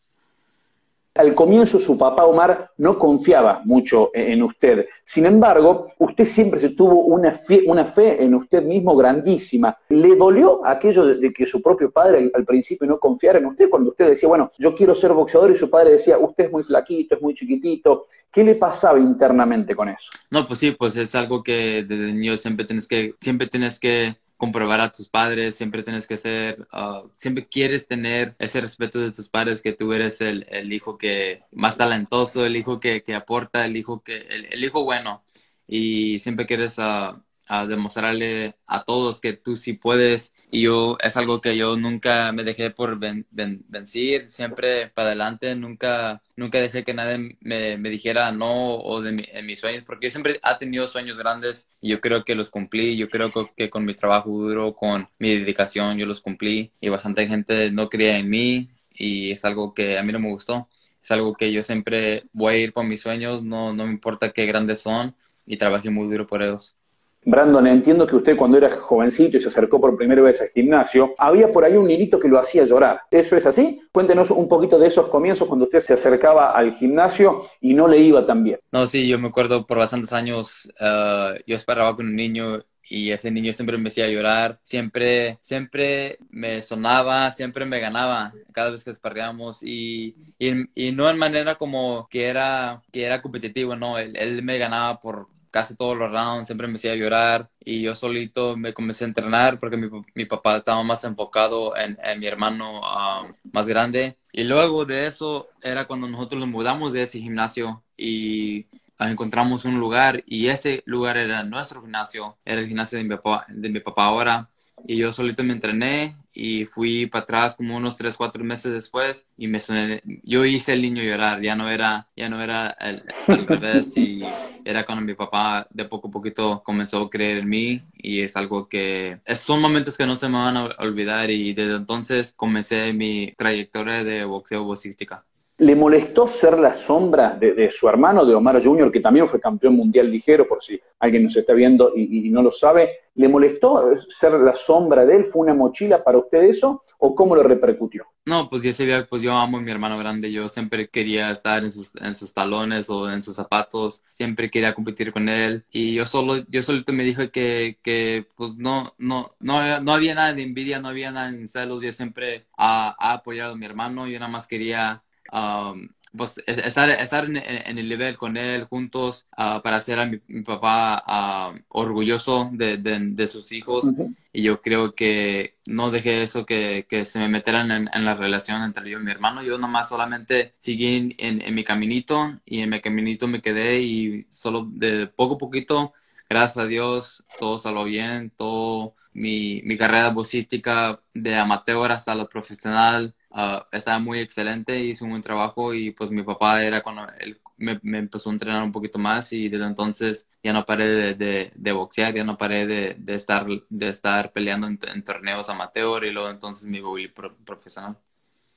al 1.14 1.34
comienzo 1.34 1.80
su 1.80 1.98
papá 1.98 2.24
Omar 2.24 2.70
no 2.78 2.98
confiaba 2.98 3.62
mucho 3.64 4.10
en 4.14 4.42
usted. 4.42 4.86
Sin 5.04 5.26
embargo, 5.26 5.88
usted 5.98 6.26
siempre 6.26 6.68
tuvo 6.70 7.04
una 7.04 7.32
fe, 7.32 7.62
una 7.66 7.84
fe 7.84 8.22
en 8.22 8.34
usted 8.34 8.62
mismo 8.62 8.96
grandísima. 8.96 9.76
¿Le 9.88 10.14
dolió 10.14 10.64
aquello 10.64 11.06
de, 11.06 11.32
que 11.32 11.46
su 11.46 11.60
propio 11.60 11.90
padre 11.90 12.30
al, 12.32 12.44
principio 12.44 12.86
no 12.86 12.98
confiara 12.98 13.38
en 13.38 13.46
usted 13.46 13.68
cuando 13.68 13.90
usted 13.90 14.10
decía, 14.10 14.28
bueno, 14.28 14.50
yo 14.58 14.74
quiero 14.74 14.94
ser 14.94 15.12
boxeador 15.12 15.50
y 15.50 15.56
su 15.56 15.68
padre 15.68 15.92
decía, 15.92 16.16
usted 16.18 16.44
es 16.44 16.52
muy 16.52 16.62
flaquito, 16.62 17.16
es 17.16 17.22
muy 17.22 17.34
chiquitito? 17.34 18.06
¿Qué 18.32 18.44
le 18.44 18.54
pasaba 18.54 18.98
internamente 18.98 19.74
con 19.74 19.88
eso? 19.88 20.08
No, 20.30 20.46
pues 20.46 20.60
sí, 20.60 20.70
pues 20.70 20.94
es 20.94 21.14
algo 21.16 21.42
que 21.42 21.82
desde 21.82 22.12
niño 22.12 22.36
siempre 22.36 22.64
tienes 22.64 22.86
que, 22.86 23.14
siempre 23.20 23.48
tienes 23.48 23.80
que 23.80 24.14
comprobar 24.40 24.80
a 24.80 24.90
tus 24.90 25.08
padres, 25.08 25.54
siempre 25.56 25.82
tienes 25.82 26.06
que 26.06 26.16
ser, 26.16 26.66
ah, 26.72 27.04
siempre 27.18 27.46
quieres 27.46 27.86
tener 27.86 28.36
ese 28.38 28.60
respeto 28.62 28.98
de 28.98 29.12
tus 29.12 29.28
padres, 29.28 29.60
que 29.62 29.74
tú 29.74 29.92
eres 29.92 30.20
el, 30.22 30.46
el 30.48 30.72
hijo 30.72 30.96
que 30.98 31.42
más 31.52 31.76
talentoso, 31.76 32.46
el 32.46 32.56
hijo 32.56 32.80
que, 32.80 33.02
que 33.02 33.14
aporta, 33.14 33.66
el 33.66 33.76
hijo 33.76 34.02
que, 34.02 34.16
el, 34.18 34.64
hijo 34.64 34.82
bueno. 34.84 35.24
Y 35.66 36.18
siempre 36.20 36.46
quieres 36.46 36.78
uh, 36.78 37.22
a 37.52 37.66
demostrarle 37.66 38.54
a 38.66 38.84
todos 38.84 39.20
que 39.20 39.32
tú 39.32 39.56
sí 39.56 39.72
puedes. 39.72 40.32
Y 40.52 40.62
yo 40.62 40.96
es 41.02 41.16
algo 41.16 41.40
que 41.40 41.56
yo 41.56 41.76
nunca 41.76 42.30
me 42.32 42.44
dejé 42.44 42.70
por 42.70 42.98
vencer, 42.98 44.28
siempre 44.30 44.88
para 44.90 45.08
adelante, 45.08 45.56
nunca 45.56 46.22
nunca 46.36 46.60
dejé 46.60 46.84
que 46.84 46.94
nadie 46.94 47.36
me, 47.40 47.76
me 47.76 47.90
dijera 47.90 48.30
no 48.32 48.76
o 48.76 49.02
de 49.02 49.28
en 49.32 49.46
mis 49.46 49.58
sueños, 49.60 49.82
porque 49.84 50.06
yo 50.06 50.10
siempre 50.12 50.34
he 50.42 50.58
tenido 50.58 50.86
sueños 50.86 51.18
grandes 51.18 51.68
y 51.80 51.90
yo 51.90 52.00
creo 52.00 52.24
que 52.24 52.36
los 52.36 52.50
cumplí, 52.50 52.96
yo 52.96 53.08
creo 53.10 53.32
que, 53.56 53.68
con 53.68 53.84
mi 53.84 53.94
trabajo 53.94 54.30
duro, 54.30 54.74
con 54.74 55.08
mi 55.18 55.36
dedicación, 55.36 55.98
yo 55.98 56.06
los 56.06 56.20
cumplí. 56.20 56.72
Y 56.80 56.88
bastante 56.88 57.26
gente 57.26 57.70
no 57.72 57.88
creía 57.88 58.16
en 58.18 58.30
mí 58.30 58.70
y 58.94 59.32
es 59.32 59.44
algo 59.44 59.74
que 59.74 59.98
a 59.98 60.02
mí 60.04 60.12
no 60.12 60.20
me 60.20 60.28
gustó. 60.30 60.68
Es 61.02 61.10
algo 61.10 61.34
que 61.34 61.50
yo 61.52 61.62
siempre 61.64 62.24
voy 62.32 62.54
a 62.54 62.58
ir 62.58 62.72
por 62.72 62.84
mis 62.84 63.00
sueños, 63.02 63.42
no, 63.42 63.72
no 63.74 63.86
me 63.86 63.92
importa 63.92 64.32
qué 64.32 64.46
grandes 64.46 64.80
son 64.82 65.16
y 65.46 65.56
trabajé 65.58 65.90
muy 65.90 66.06
duro 66.08 66.26
por 66.26 66.42
ellos. 66.42 66.76
Brandon, 67.24 67.66
entiendo 67.66 68.06
que 68.06 68.16
usted 68.16 68.36
cuando 68.36 68.56
era 68.56 68.70
jovencito 68.80 69.36
y 69.36 69.40
se 69.40 69.48
acercó 69.48 69.80
por 69.80 69.96
primera 69.96 70.22
vez 70.22 70.40
al 70.40 70.48
gimnasio, 70.48 71.14
había 71.18 71.52
por 71.52 71.64
ahí 71.64 71.76
un 71.76 71.86
niñito 71.86 72.18
que 72.18 72.28
lo 72.28 72.40
hacía 72.40 72.64
llorar. 72.64 73.02
¿Eso 73.10 73.36
es 73.36 73.44
así? 73.44 73.80
Cuéntenos 73.92 74.30
un 74.30 74.48
poquito 74.48 74.78
de 74.78 74.88
esos 74.88 75.08
comienzos 75.08 75.46
cuando 75.46 75.66
usted 75.66 75.80
se 75.80 75.92
acercaba 75.92 76.52
al 76.52 76.74
gimnasio 76.74 77.44
y 77.60 77.74
no 77.74 77.88
le 77.88 77.98
iba 77.98 78.26
tan 78.26 78.42
bien. 78.42 78.58
No, 78.72 78.86
sí, 78.86 79.06
yo 79.06 79.18
me 79.18 79.28
acuerdo 79.28 79.66
por 79.66 79.78
bastantes 79.78 80.12
años, 80.12 80.72
eh, 80.80 81.42
yo 81.46 81.56
esperaba 81.56 81.94
con 81.94 82.06
un 82.06 82.16
niño 82.16 82.60
y 82.88 83.10
ese 83.10 83.30
niño 83.30 83.52
siempre 83.52 83.76
me 83.76 83.88
hacía 83.88 84.08
llorar, 84.08 84.58
siempre, 84.62 85.38
siempre 85.42 86.18
me 86.30 86.62
sonaba, 86.62 87.30
siempre 87.32 87.66
me 87.66 87.80
ganaba 87.80 88.32
cada 88.52 88.70
vez 88.70 88.82
que 88.82 88.90
esparreamos 88.90 89.62
y, 89.62 90.16
y, 90.38 90.92
no 90.92 91.08
en 91.08 91.18
manera 91.18 91.54
como 91.54 92.08
que 92.10 92.26
era, 92.26 92.82
que 92.90 93.04
era 93.04 93.22
competitivo, 93.22 93.76
no, 93.76 93.98
él 93.98 94.42
me 94.42 94.58
ganaba 94.58 95.00
por 95.00 95.28
casi 95.50 95.76
todos 95.76 95.96
los 95.96 96.10
rounds, 96.12 96.46
siempre 96.48 96.68
me 96.68 96.76
hacía 96.76 96.94
llorar 96.94 97.50
y 97.60 97.82
yo 97.82 97.94
solito 97.94 98.56
me 98.56 98.74
comencé 98.74 99.04
a 99.04 99.08
entrenar 99.08 99.58
porque 99.58 99.76
mi, 99.76 99.88
mi 100.14 100.24
papá 100.24 100.58
estaba 100.58 100.82
más 100.82 101.04
enfocado 101.04 101.76
en, 101.76 101.98
en 102.02 102.20
mi 102.20 102.26
hermano 102.26 102.80
um, 102.80 103.34
más 103.52 103.66
grande. 103.66 104.16
Y 104.32 104.44
luego 104.44 104.84
de 104.84 105.06
eso 105.06 105.48
era 105.62 105.86
cuando 105.86 106.08
nosotros 106.08 106.40
nos 106.40 106.48
mudamos 106.48 106.92
de 106.92 107.02
ese 107.02 107.18
gimnasio 107.20 107.82
y 107.96 108.66
encontramos 108.98 109.64
un 109.64 109.80
lugar 109.80 110.22
y 110.26 110.48
ese 110.48 110.82
lugar 110.86 111.16
era 111.16 111.42
nuestro 111.42 111.80
gimnasio, 111.80 112.38
era 112.44 112.60
el 112.60 112.68
gimnasio 112.68 112.98
de 112.98 113.04
mi 113.04 113.10
papá, 113.16 113.46
de 113.48 113.68
mi 113.70 113.80
papá 113.80 114.04
ahora 114.06 114.49
y 114.86 114.96
yo 114.96 115.12
solito 115.12 115.42
me 115.42 115.52
entrené 115.52 116.16
y 116.32 116.64
fui 116.64 117.06
para 117.06 117.24
atrás 117.24 117.56
como 117.56 117.76
unos 117.76 117.96
3, 117.96 118.16
4 118.16 118.44
meses 118.44 118.72
después 118.72 119.26
y 119.36 119.48
me 119.48 119.60
soné, 119.60 120.00
yo 120.22 120.44
hice 120.44 120.72
el 120.72 120.82
niño 120.82 121.02
llorar, 121.02 121.40
ya 121.40 121.56
no 121.56 121.68
era, 121.68 122.08
ya 122.16 122.28
no 122.28 122.40
era 122.40 122.74
el, 122.80 123.02
al 123.26 123.46
revés 123.46 123.96
y 123.96 124.22
era 124.64 124.84
cuando 124.84 125.04
mi 125.04 125.14
papá 125.14 125.66
de 125.70 125.84
poco 125.84 126.08
a 126.08 126.10
poquito 126.10 126.62
comenzó 126.64 127.02
a 127.02 127.10
creer 127.10 127.38
en 127.38 127.48
mí 127.48 127.82
y 127.94 128.22
es 128.22 128.36
algo 128.36 128.68
que 128.68 129.18
son 129.34 129.60
momentos 129.60 129.96
que 129.96 130.06
no 130.06 130.16
se 130.16 130.28
me 130.28 130.38
van 130.38 130.56
a 130.56 130.68
olvidar 130.78 131.30
y 131.30 131.52
desde 131.52 131.76
entonces 131.76 132.32
comencé 132.32 132.92
mi 132.92 133.32
trayectoria 133.36 134.04
de 134.04 134.24
boxeo 134.24 134.64
boxística. 134.64 135.24
¿Le 135.60 135.76
molestó 135.76 136.26
ser 136.26 136.58
la 136.58 136.72
sombra 136.72 137.36
de, 137.38 137.70
su 137.70 137.86
hermano, 137.86 138.24
de 138.24 138.34
Omar 138.34 138.64
Jr., 138.64 138.90
que 138.90 139.00
también 139.00 139.28
fue 139.28 139.38
campeón 139.38 139.76
mundial 139.76 140.10
ligero, 140.10 140.48
por 140.48 140.62
si 140.62 140.80
alguien 140.98 141.24
nos 141.24 141.36
está 141.36 141.52
viendo 141.52 141.92
y, 141.94 142.30
no 142.30 142.40
lo 142.42 142.50
sabe? 142.50 142.88
¿Le 143.20 143.28
molestó 143.28 143.94
ser 144.08 144.32
la 144.32 144.54
sombra 144.54 145.04
de 145.04 145.16
él? 145.16 145.24
¿Fue 145.26 145.42
una 145.42 145.54
mochila 145.54 146.02
para 146.02 146.18
usted 146.18 146.42
eso? 146.44 146.84
¿O 146.98 147.14
cómo 147.14 147.36
lo 147.36 147.42
repercutió? 147.42 148.06
No, 148.24 148.48
pues 148.48 148.62
yo 148.62 148.72
sabía, 148.72 149.06
pues 149.06 149.22
yo 149.22 149.32
amo 149.36 149.58
a 149.58 149.60
mi 149.60 149.70
hermano 149.70 149.98
grande. 149.98 150.30
Yo 150.30 150.48
siempre 150.48 150.88
quería 150.88 151.30
estar 151.30 151.64
en 151.64 151.72
sus, 151.72 151.92
en 151.96 152.14
sus 152.14 152.32
talones 152.32 152.88
o 152.88 153.10
en 153.10 153.22
sus 153.22 153.34
zapatos. 153.36 154.02
Siempre 154.08 154.50
quería 154.50 154.74
competir 154.74 155.12
con 155.12 155.28
él. 155.28 155.64
Y 155.70 155.94
yo 155.94 156.06
solo, 156.06 156.36
yo 156.48 156.62
solito 156.62 156.92
me 156.92 157.04
dije 157.04 157.30
que, 157.30 157.78
que 157.82 158.26
pues 158.36 158.54
no, 158.56 158.94
no, 158.98 159.34
no, 159.40 159.80
no 159.80 159.92
había 159.92 160.14
nada 160.14 160.32
de 160.34 160.42
envidia, 160.42 160.80
no 160.80 160.88
había 160.88 161.10
nada 161.12 161.32
de 161.32 161.48
celos. 161.48 161.82
Yo 161.82 161.92
siempre 161.92 162.46
ha, 162.56 162.94
ha 162.98 163.12
apoyado 163.14 163.54
a 163.54 163.56
mi 163.56 163.66
hermano. 163.66 164.06
Yo 164.06 164.18
nada 164.18 164.30
más 164.30 164.46
quería 164.46 165.02
Um, 165.32 165.90
pues 166.16 166.42
estar, 166.46 166.90
estar 166.90 167.24
en, 167.24 167.36
el 167.36 167.88
nivel 167.88 168.16
con 168.16 168.36
él 168.36 168.64
juntos 168.64 169.26
uh, 169.38 169.60
para 169.62 169.76
hacer 169.76 169.98
a 169.98 170.06
mi, 170.06 170.18
papá 170.42 171.52
uh, 171.54 171.58
orgulloso 171.68 172.50
de, 172.52 172.78
de, 172.78 173.26
sus 173.28 173.52
hijos. 173.52 173.92
Y 174.32 174.42
yo 174.42 174.60
creo 174.60 174.94
que 174.94 175.56
no 175.66 175.90
dejé 175.90 176.22
eso 176.22 176.44
que, 176.46 176.86
que 176.88 177.04
se 177.04 177.18
me 177.20 177.28
metieran 177.28 177.70
en, 177.70 177.90
en, 177.92 178.04
la 178.04 178.14
relación 178.14 178.62
entre 178.62 178.90
yo 178.90 178.98
y 178.98 179.04
mi 179.04 179.10
hermano. 179.10 179.42
Yo 179.42 179.58
nomás 179.58 179.88
solamente 179.88 180.54
seguí 180.58 181.14
en, 181.18 181.42
en, 181.42 181.54
mi 181.54 181.64
caminito 181.64 182.40
y 182.44 182.60
en 182.60 182.70
mi 182.70 182.80
caminito 182.80 183.28
me 183.28 183.42
quedé 183.42 183.80
y 183.80 184.26
solo 184.30 184.66
de 184.68 185.06
poco 185.06 185.34
a 185.34 185.38
poquito, 185.38 185.92
gracias 186.28 186.64
a 186.64 186.66
Dios, 186.66 187.24
todo 187.38 187.58
salió 187.58 187.84
bien, 187.84 188.30
todo 188.36 188.94
mi, 189.12 189.62
mi 189.64 189.76
carrera 189.76 190.10
vocística 190.10 191.00
de 191.14 191.36
amateur 191.36 191.90
hasta 191.92 192.14
la 192.14 192.28
profesional 192.28 193.14
uh, 193.30 193.60
estaba 193.72 193.98
muy 193.98 194.20
excelente, 194.20 194.80
hice 194.80 195.04
un 195.04 195.10
buen 195.10 195.22
trabajo 195.22 195.74
y 195.74 195.92
pues 195.92 196.10
mi 196.10 196.22
papá 196.22 196.62
era 196.64 196.82
cuando 196.82 197.06
él 197.18 197.40
me, 197.56 197.78
empezó 197.98 198.30
a 198.30 198.32
entrenar 198.32 198.62
un 198.62 198.72
poquito 198.72 198.98
más 198.98 199.32
y 199.32 199.48
desde 199.48 199.66
entonces 199.66 200.28
ya 200.42 200.52
no 200.52 200.64
paré 200.64 201.14
de, 201.14 201.52
de, 201.54 201.72
boxear, 201.72 202.14
ya 202.14 202.24
no 202.24 202.36
paré 202.38 202.66
de, 202.66 202.96
de, 202.98 203.14
estar, 203.14 203.46
de 203.68 203.88
estar 203.88 204.32
peleando 204.32 204.66
en, 204.66 204.78
torneos 205.04 205.48
amateur 205.48 206.04
y 206.04 206.10
luego 206.12 206.30
entonces 206.30 206.66
me 206.68 206.80
volví 206.80 207.08
profesional. 207.08 207.96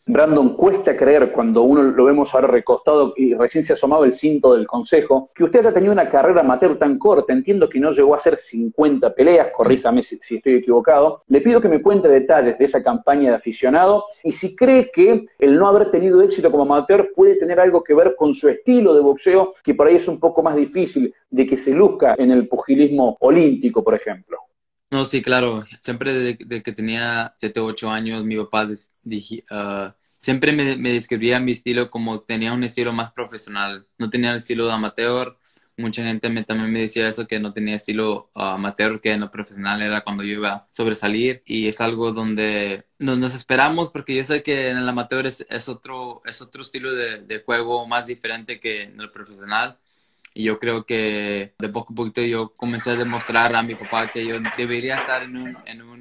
Brandon, 0.05 0.57
cuesta 0.57 0.98
creer 0.98 1.31
cuando 1.31 1.62
uno 1.62 1.81
lo 1.81 2.03
vemos 2.03 2.33
ahora 2.33 2.48
recostado 2.48 3.13
y 3.15 3.36
recién 3.36 3.63
se 3.63 3.72
asomaba 3.72 4.05
el 4.05 4.13
cinto 4.13 4.53
del 4.53 4.67
consejo, 4.67 5.29
que 5.33 5.45
usted 5.45 5.60
haya 5.62 5.74
tenido 5.74 5.93
una 5.93 6.10
carrera 6.10 6.41
amateur 6.41 6.77
tan 6.77 7.00
corta. 7.00 7.31
Entiendo 7.31 7.69
que 7.69 7.79
no 7.79 7.89
llegó 7.91 8.13
a 8.13 8.17
hacer 8.17 8.38
50 8.38 9.15
peleas, 9.15 9.48
corríjame 9.55 10.03
si, 10.03 10.15
estoy 10.15 10.55
equivocado. 10.55 11.24
Le 11.29 11.39
pido 11.39 11.62
que 11.62 11.69
me 11.69 11.81
cuente 11.81 12.10
detalles 12.10 12.57
de 12.57 12.65
esa 12.65 12.83
campaña 12.83 13.29
de 13.29 13.38
aficionado 13.38 14.03
y 14.25 14.33
si 14.33 14.57
cree 14.57 14.91
que 14.91 15.25
el 15.39 15.57
no 15.57 15.67
haber 15.67 15.89
tenido 15.89 16.22
éxito 16.22 16.51
como 16.51 16.63
amateur 16.63 17.13
puede 17.15 17.36
tener 17.38 17.62
algo 17.62 17.81
que 17.81 17.93
ver 17.93 18.15
con 18.17 18.33
su 18.33 18.50
estilo 18.50 18.93
de 18.93 19.01
boxeo, 19.01 19.53
que 19.63 19.74
por 19.74 19.88
ahí 19.88 19.95
es 19.95 20.07
un 20.10 20.19
poco 20.19 20.43
más 20.43 20.57
difícil 20.57 21.13
de 21.29 21.45
que 21.45 21.57
se 21.57 21.72
luzca 21.72 22.15
en 22.17 22.29
el 22.31 22.50
pugilismo 22.50 23.15
olímpico, 23.22 23.81
por 23.81 23.95
ejemplo. 23.95 24.42
No, 24.93 25.05
sí, 25.05 25.23
claro. 25.23 25.65
Siempre 25.81 26.13
desde, 26.13 26.62
que 26.62 26.71
tenía 26.71 27.33
7 27.38 27.59
o 27.62 27.65
8 27.65 27.89
años, 27.89 28.23
mi 28.23 28.38
papá 28.38 28.69
ah, 29.50 29.95
siempre 30.19 30.51
me, 30.51 30.77
me, 30.77 30.91
describía 30.93 31.39
mi 31.39 31.53
estilo 31.53 31.89
como 31.89 32.21
tenía 32.21 32.53
un 32.53 32.63
estilo 32.63 32.93
más 32.93 33.12
profesional. 33.12 33.88
No 33.97 34.12
tenía 34.12 34.29
el 34.29 34.38
estilo 34.38 34.67
de 34.67 34.73
amateur. 34.73 35.39
Mucha 35.77 36.03
gente 36.03 36.29
me, 36.29 36.43
también 36.43 36.71
me 36.71 36.81
decía 36.81 37.09
eso, 37.09 37.25
que 37.27 37.39
no 37.39 37.53
tenía 37.53 37.73
estilo 37.75 38.29
ah, 38.35 38.53
amateur, 38.53 39.01
que 39.01 39.17
no 39.17 39.31
profesional 39.31 39.81
era 39.81 40.03
cuando 40.03 40.21
yo 40.23 40.33
iba 40.33 40.50
a 40.53 40.67
sobresalir. 40.69 41.41
Y 41.47 41.67
es 41.67 41.81
algo 41.81 42.12
donde 42.12 42.85
nos, 43.00 43.17
nos 43.17 43.33
esperamos, 43.33 43.89
porque 43.89 44.15
yo 44.15 44.23
sé 44.25 44.43
que 44.43 44.69
en 44.69 44.77
el 44.77 44.88
amateur 44.88 45.25
es, 45.25 45.43
es 45.50 45.69
otro, 45.69 46.21
es 46.25 46.39
otro 46.39 46.62
estilo 46.62 46.93
de, 46.93 47.23
de 47.23 47.39
juego 47.41 47.88
más 47.88 48.05
diferente 48.05 48.59
que 48.59 48.83
en 48.83 49.01
el 49.01 49.09
profesional 49.09 49.79
y 50.33 50.43
yo 50.45 50.59
creo 50.59 50.85
que 50.85 51.53
de 51.57 51.69
poco 51.69 51.93
a 51.93 51.95
poquito 51.95 52.21
yo 52.21 52.53
comencé 52.55 52.91
a 52.91 52.95
demostrar 52.95 53.55
a 53.55 53.63
mi 53.63 53.75
papá 53.75 54.07
que 54.07 54.25
yo 54.25 54.37
debería 54.57 54.97
estar 54.97 55.23
en 55.23 55.37
un, 55.37 55.57
en 55.65 55.81
un 55.81 55.92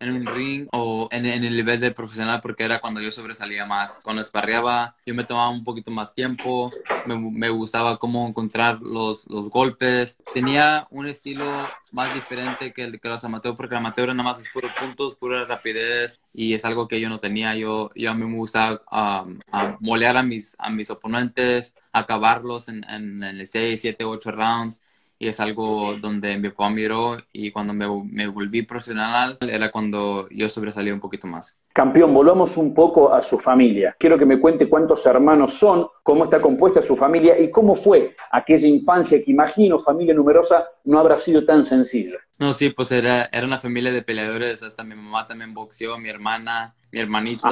en 0.00 0.14
un 0.14 0.26
ring 0.26 0.66
o 0.72 1.08
en, 1.12 1.26
en, 1.26 1.44
el 1.44 1.54
nivel 1.54 1.78
de 1.78 1.90
profesional 1.90 2.40
porque 2.40 2.64
era 2.64 2.80
cuando 2.80 3.00
yo 3.00 3.12
sobresalía 3.12 3.66
más. 3.66 4.00
Cuando 4.00 4.22
esparreaba 4.22 4.96
yo 5.06 5.14
me 5.14 5.24
tomaba 5.24 5.50
un 5.50 5.62
poquito 5.62 5.90
más 5.90 6.14
tiempo, 6.14 6.70
me, 7.06 7.16
me 7.16 7.50
gustaba 7.50 7.98
cómo 7.98 8.26
encontrar 8.26 8.80
los, 8.80 9.28
los, 9.28 9.50
golpes. 9.50 10.18
Tenía 10.32 10.86
un 10.90 11.06
estilo 11.06 11.44
más 11.92 12.12
diferente 12.14 12.72
que, 12.72 12.84
el, 12.84 13.00
que 13.00 13.08
los 13.08 13.24
amateurs 13.24 13.56
porque 13.56 13.74
el 13.74 13.78
amateur 13.78 14.08
nada 14.08 14.22
más 14.22 14.40
es 14.40 14.48
puro 14.48 14.68
puntos, 14.78 15.16
pura 15.16 15.44
rapidez 15.44 16.20
y 16.32 16.54
es 16.54 16.64
algo 16.64 16.88
que 16.88 17.00
yo 17.00 17.08
no 17.08 17.20
tenía. 17.20 17.54
Yo, 17.54 17.90
yo 17.94 18.10
a 18.10 18.14
mí 18.14 18.24
me 18.24 18.36
gustaba 18.36 18.82
um, 18.90 19.38
molear 19.80 20.16
a 20.16 20.22
mis, 20.22 20.56
a 20.58 20.70
mis 20.70 20.90
oponentes, 20.90 21.74
acabarlos 21.92 22.68
en, 22.68 22.84
en, 22.84 23.22
en 23.22 23.40
el 23.40 23.46
6, 23.46 23.80
7, 23.80 24.04
8 24.04 24.30
rounds 24.30 24.80
y 25.22 25.28
es 25.28 25.38
algo 25.38 25.96
donde 26.00 26.38
mi 26.38 26.48
papá 26.48 26.70
miró 26.70 27.18
y 27.30 27.50
cuando 27.50 27.74
me, 27.74 27.86
me, 28.10 28.26
volví 28.26 28.62
profesional 28.62 29.36
era 29.42 29.70
cuando 29.70 30.26
yo 30.30 30.48
sobresalí 30.48 30.90
un 30.90 30.98
poquito 30.98 31.26
más. 31.26 31.60
Campeón, 31.74 32.14
volvamos 32.14 32.56
un 32.56 32.72
poco 32.72 33.12
a 33.12 33.20
su 33.20 33.38
familia. 33.38 33.94
Quiero 33.98 34.18
que 34.18 34.24
me 34.24 34.40
cuente 34.40 34.66
cuántos 34.66 35.04
hermanos 35.04 35.52
son, 35.52 35.86
cómo 36.02 36.24
está 36.24 36.40
compuesta 36.40 36.82
su 36.82 36.96
familia 36.96 37.38
y 37.38 37.50
cómo 37.50 37.76
fue 37.76 38.16
aquella 38.32 38.66
infancia 38.66 39.22
que 39.22 39.30
imagino, 39.30 39.78
familia 39.78 40.14
numerosa, 40.14 40.64
no 40.84 40.98
habrá 40.98 41.18
sido 41.18 41.44
tan 41.44 41.66
sencilla. 41.66 42.16
No, 42.38 42.54
sí, 42.54 42.70
pues 42.70 42.90
era, 42.90 43.28
era 43.30 43.46
una 43.46 43.58
familia 43.58 43.92
de 43.92 44.00
peleadores, 44.00 44.62
hasta 44.62 44.84
mi 44.84 44.94
mamá 44.94 45.26
también 45.26 45.52
boxeó, 45.52 45.98
mi 45.98 46.08
hermana, 46.08 46.74
mi 46.90 46.98
hermanito. 46.98 47.46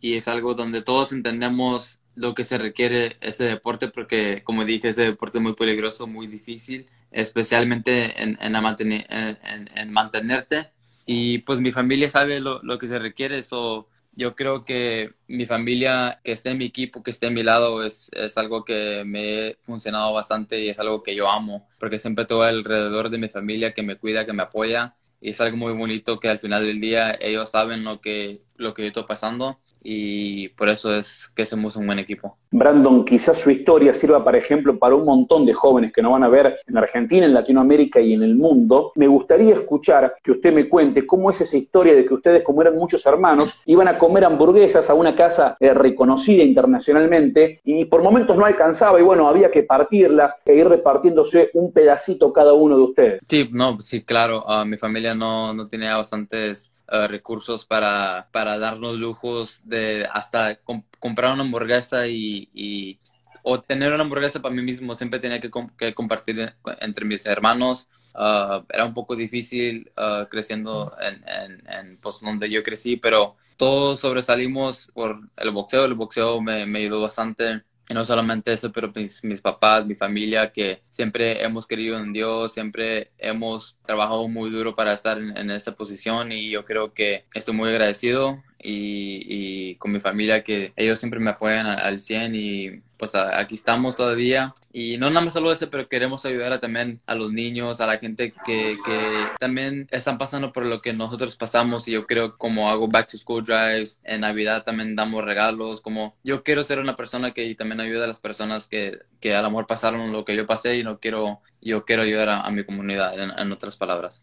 Y 0.00 0.14
es 0.14 0.26
algo 0.26 0.54
donde 0.54 0.80
todos 0.80 1.12
entendemos 1.12 2.00
lo 2.18 2.34
que 2.34 2.44
se 2.44 2.58
requiere 2.58 3.16
ese 3.20 3.44
deporte 3.44 3.88
porque, 3.88 4.42
como 4.44 4.64
dije, 4.64 4.88
ese 4.88 5.02
deporte 5.02 5.38
es 5.38 5.42
muy 5.42 5.54
peligroso, 5.54 6.06
muy 6.06 6.26
difícil, 6.26 6.86
especialmente 7.10 8.22
en, 8.22 8.36
en, 8.40 9.68
en, 9.74 9.92
mantenerte. 9.92 10.70
Y 11.06 11.38
pues 11.38 11.60
mi 11.60 11.72
familia 11.72 12.10
sabe 12.10 12.40
lo, 12.40 12.60
lo 12.62 12.78
que 12.78 12.88
se 12.88 12.98
requiere, 12.98 13.38
eso 13.38 13.88
yo 14.12 14.34
creo 14.34 14.64
que 14.64 15.12
mi 15.28 15.46
familia, 15.46 16.20
que 16.24 16.32
esté 16.32 16.50
en 16.50 16.58
mi 16.58 16.64
equipo, 16.66 17.04
que 17.04 17.12
esté 17.12 17.28
a 17.28 17.30
mi 17.30 17.44
lado, 17.44 17.84
es, 17.84 18.10
es 18.12 18.36
algo 18.36 18.64
que 18.64 19.04
me 19.06 19.50
ha 19.50 19.52
funcionado 19.62 20.12
bastante 20.12 20.60
y 20.60 20.68
es 20.68 20.80
algo 20.80 21.04
que 21.04 21.14
yo 21.14 21.30
amo, 21.30 21.68
porque 21.78 22.00
siempre 22.00 22.24
todo 22.24 22.42
alrededor 22.42 23.10
de 23.10 23.18
mi 23.18 23.28
familia 23.28 23.74
que 23.74 23.84
me 23.84 23.96
cuida, 23.96 24.26
que 24.26 24.32
me 24.32 24.42
apoya, 24.42 24.96
y 25.20 25.30
es 25.30 25.40
algo 25.40 25.56
muy 25.56 25.72
bonito 25.72 26.18
que 26.18 26.28
al 26.28 26.40
final 26.40 26.66
del 26.66 26.80
día 26.80 27.16
ellos 27.20 27.50
saben 27.50 27.84
lo 27.84 28.00
que, 28.00 28.40
lo 28.56 28.74
que 28.74 28.82
yo 28.82 28.88
estoy 28.88 29.04
pasando 29.04 29.60
y 29.90 30.50
por 30.50 30.68
eso 30.68 30.94
es 30.94 31.32
que 31.34 31.46
somos 31.46 31.74
un 31.76 31.86
buen 31.86 31.98
equipo. 31.98 32.36
Brandon, 32.50 33.06
quizás 33.06 33.38
su 33.38 33.50
historia 33.50 33.94
sirva 33.94 34.22
para 34.22 34.36
ejemplo 34.36 34.78
para 34.78 34.94
un 34.94 35.06
montón 35.06 35.46
de 35.46 35.54
jóvenes 35.54 35.94
que 35.94 36.02
nos 36.02 36.12
van 36.12 36.24
a 36.24 36.28
ver 36.28 36.58
en 36.66 36.76
Argentina, 36.76 37.24
en 37.24 37.32
Latinoamérica 37.32 37.98
y 37.98 38.12
en 38.12 38.22
el 38.22 38.36
mundo. 38.36 38.92
Me 38.96 39.06
gustaría 39.06 39.54
escuchar 39.54 40.16
que 40.22 40.32
usted 40.32 40.52
me 40.52 40.68
cuente 40.68 41.06
cómo 41.06 41.30
es 41.30 41.40
esa 41.40 41.56
historia 41.56 41.94
de 41.94 42.04
que 42.04 42.12
ustedes, 42.12 42.42
como 42.42 42.60
eran 42.60 42.76
muchos 42.76 43.06
hermanos, 43.06 43.54
iban 43.64 43.88
a 43.88 43.96
comer 43.96 44.26
hamburguesas 44.26 44.90
a 44.90 44.94
una 44.94 45.16
casa 45.16 45.56
eh, 45.58 45.72
reconocida 45.72 46.42
internacionalmente 46.42 47.62
y 47.64 47.86
por 47.86 48.02
momentos 48.02 48.36
no 48.36 48.44
alcanzaba 48.44 49.00
y 49.00 49.02
bueno, 49.02 49.26
había 49.26 49.50
que 49.50 49.62
partirla 49.62 50.36
e 50.44 50.54
ir 50.54 50.68
repartiéndose 50.68 51.48
un 51.54 51.72
pedacito 51.72 52.30
cada 52.30 52.52
uno 52.52 52.76
de 52.76 52.82
ustedes. 52.82 53.20
Sí, 53.24 53.48
no, 53.52 53.80
sí, 53.80 54.02
claro, 54.02 54.44
uh, 54.44 54.66
mi 54.66 54.76
familia 54.76 55.14
no, 55.14 55.54
no 55.54 55.66
tenía 55.66 55.96
bastantes 55.96 56.70
Uh, 56.90 57.06
recursos 57.06 57.66
para, 57.66 58.30
para 58.32 58.58
darnos 58.58 58.96
lujos 58.96 59.60
de 59.64 60.08
hasta 60.10 60.58
comprar 60.98 61.34
una 61.34 61.42
hamburguesa 61.42 62.08
y, 62.08 62.48
y, 62.54 62.98
o 63.42 63.60
tener 63.60 63.92
una 63.92 64.04
hamburguesa 64.04 64.40
para 64.40 64.54
mí 64.54 64.62
mismo. 64.62 64.94
Siempre 64.94 65.20
tenía 65.20 65.38
que, 65.38 65.50
compartir 65.94 66.54
entre 66.80 67.04
mis 67.04 67.26
hermanos. 67.26 67.90
Uh, 68.14 68.64
era 68.70 68.86
un 68.86 68.94
poco 68.94 69.16
difícil 69.16 69.92
creciendo 70.30 70.96
en, 71.00 71.22
en, 71.28 71.70
en 71.70 71.98
pues, 71.98 72.20
donde 72.22 72.48
yo 72.48 72.62
crecí, 72.62 72.96
pero 72.96 73.36
todos 73.58 74.00
sobresalimos 74.00 74.90
por 74.94 75.20
el 75.36 75.50
boxeo. 75.50 75.84
El 75.84 75.92
boxeo 75.92 76.40
me, 76.40 76.64
me 76.64 76.78
ayudó 76.78 77.02
bastante 77.02 77.64
y 77.88 77.94
no 77.94 78.04
solamente 78.04 78.52
eso, 78.52 78.70
pero 78.72 78.92
mis, 78.94 79.24
mis, 79.24 79.40
papás, 79.40 79.86
mi 79.86 79.94
familia, 79.94 80.52
que 80.52 80.82
siempre 80.90 81.42
hemos 81.42 81.66
querido 81.66 81.98
en 81.98 82.12
Dios, 82.12 82.52
siempre 82.52 83.12
hemos 83.18 83.78
trabajado 83.84 84.28
muy 84.28 84.50
duro 84.50 84.74
para 84.74 84.92
estar 84.92 85.18
en, 85.18 85.36
en 85.36 85.50
esa 85.50 85.74
posición 85.74 86.32
y 86.32 86.50
yo 86.50 86.64
creo 86.64 86.92
que 86.92 87.24
estoy 87.34 87.54
muy 87.54 87.70
agradecido 87.70 88.42
y, 88.60 89.70
y, 89.70 89.74
con 89.76 89.92
mi 89.92 90.00
familia 90.00 90.42
que 90.42 90.72
ellos 90.76 90.98
siempre 90.98 91.20
me 91.20 91.30
apoyan 91.30 91.66
al 91.66 92.00
100 92.00 92.34
y 92.34 92.82
pues 92.96 93.14
aquí 93.14 93.54
estamos 93.54 93.96
todavía. 93.96 94.54
Y 94.72 94.98
no 94.98 95.08
nada 95.08 95.22
más 95.22 95.34
solo 95.34 95.52
eso 95.52 95.70
pero 95.70 95.88
queremos 95.88 96.24
ayudar 96.26 96.52
a, 96.52 96.60
también 96.60 97.00
a 97.06 97.14
los 97.14 97.32
niños 97.32 97.80
a 97.80 97.86
la 97.86 97.98
gente 97.98 98.34
que, 98.44 98.76
que 98.84 99.00
también 99.38 99.88
están 99.90 100.18
pasando 100.18 100.52
por 100.52 100.66
lo 100.66 100.82
que 100.82 100.92
nosotros 100.92 101.36
pasamos. 101.36 101.86
Y 101.88 101.92
yo 101.92 102.06
creo 102.06 102.36
como 102.36 102.70
hago 102.70 102.88
back 102.88 103.10
to 103.10 103.18
school 103.18 103.44
drives 103.44 104.00
en 104.04 104.22
navidad 104.22 104.64
también 104.64 104.96
damos 104.96 105.24
regalos 105.24 105.80
como 105.80 106.16
yo 106.24 106.42
quiero 106.42 106.64
ser 106.64 106.80
una 106.80 106.96
persona 106.96 107.32
que 107.32 107.54
también 107.54 107.80
ayuda 107.80 108.04
a 108.04 108.08
las 108.08 108.20
personas 108.20 108.66
que, 108.66 108.98
que 109.20 109.34
a 109.34 109.42
lo 109.42 109.50
mejor 109.50 109.66
pasaron 109.66 110.12
lo 110.12 110.24
que 110.24 110.36
yo 110.36 110.46
pasé 110.46 110.78
y 110.78 110.84
no 110.84 110.98
quiero 110.98 111.40
yo 111.60 111.84
quiero 111.84 112.02
ayudar 112.02 112.28
a, 112.28 112.50
mi 112.50 112.64
comunidad 112.64 113.18
en 113.18 113.52
otras 113.52 113.76
palabras 113.76 114.22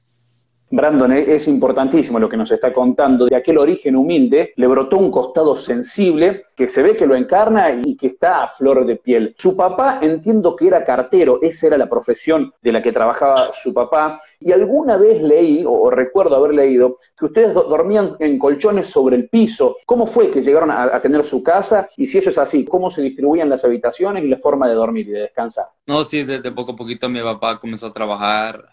Brandon, 0.72 1.14
eh, 1.14 1.26
es 1.28 1.48
importantísimo 1.48 2.20
lo 2.20 2.28
que 2.28 2.38
nos 2.38 2.52
está 2.52 2.74
contando. 2.74 3.28
De 3.28 3.36
aquel 3.36 3.58
origen 3.58 3.96
humilde 3.96 4.54
le 4.56 4.68
brotó 4.68 4.98
un 4.98 5.12
costado 5.12 5.56
sensible 5.56 6.46
que 6.56 6.68
se 6.68 6.82
ve 6.82 6.96
que 6.96 7.06
lo 7.06 7.16
encarna 7.16 7.82
y 7.84 7.96
que 7.98 8.08
está 8.08 8.44
a 8.44 8.48
flor 8.50 8.86
de 8.86 8.96
piel. 8.96 9.36
Su 9.38 9.56
papá 9.56 10.00
entiendo 10.02 10.56
que 10.56 10.68
era 10.68 10.86
cartero, 10.86 11.40
esa 11.42 11.68
era 11.68 11.78
la 11.78 11.90
profesión 11.90 12.54
de 12.62 12.72
la 12.72 12.82
que 12.82 12.94
trabajaba 12.94 13.52
su 13.54 13.74
papá. 13.74 14.22
Y 14.40 14.52
alguna 14.52 14.98
vez 14.98 15.22
leí, 15.22 15.64
o 15.68 15.90
recuerdo 15.90 16.36
haber 16.36 16.54
leído, 16.54 16.98
que 17.18 17.26
ustedes 17.26 17.54
dormían 17.54 18.16
en 18.20 18.38
colchones 18.40 18.88
sobre 18.88 19.18
el 19.18 19.30
piso. 19.30 19.78
¿Cómo 19.86 20.08
fue 20.08 20.32
que 20.32 20.42
llegaron 20.42 20.72
a, 20.72 21.02
tener 21.02 21.26
su 21.26 21.44
casa? 21.44 21.90
Y 21.98 22.08
si 22.08 22.18
eso 22.20 22.30
es 22.30 22.38
así, 22.38 22.64
¿cómo 22.66 22.90
se 22.90 23.02
distribuían 23.02 23.50
las 23.50 23.64
habitaciones 23.66 24.24
y 24.24 24.28
la 24.28 24.38
forma 24.38 24.68
de 24.68 24.76
dormir 24.76 25.08
y 25.08 25.12
de 25.12 25.22
descansar? 25.22 25.66
No, 25.88 26.04
sí, 26.04 26.24
desde 26.24 26.52
poco 26.52 26.74
a 26.74 26.76
poquito 26.76 27.10
mi 27.10 27.22
papá 27.22 27.60
comenzó 27.60 27.88
a 27.88 27.94
trabajar, 27.94 28.66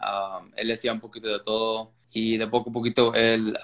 él 0.56 0.70
hacía 0.70 0.92
un 0.92 1.00
poquito 1.00 1.28
de 1.28 1.40
todo 1.44 1.91
y 2.12 2.36
de 2.36 2.46
poco 2.46 2.70
a 2.70 2.72
poquito 2.72 3.14
él 3.14 3.56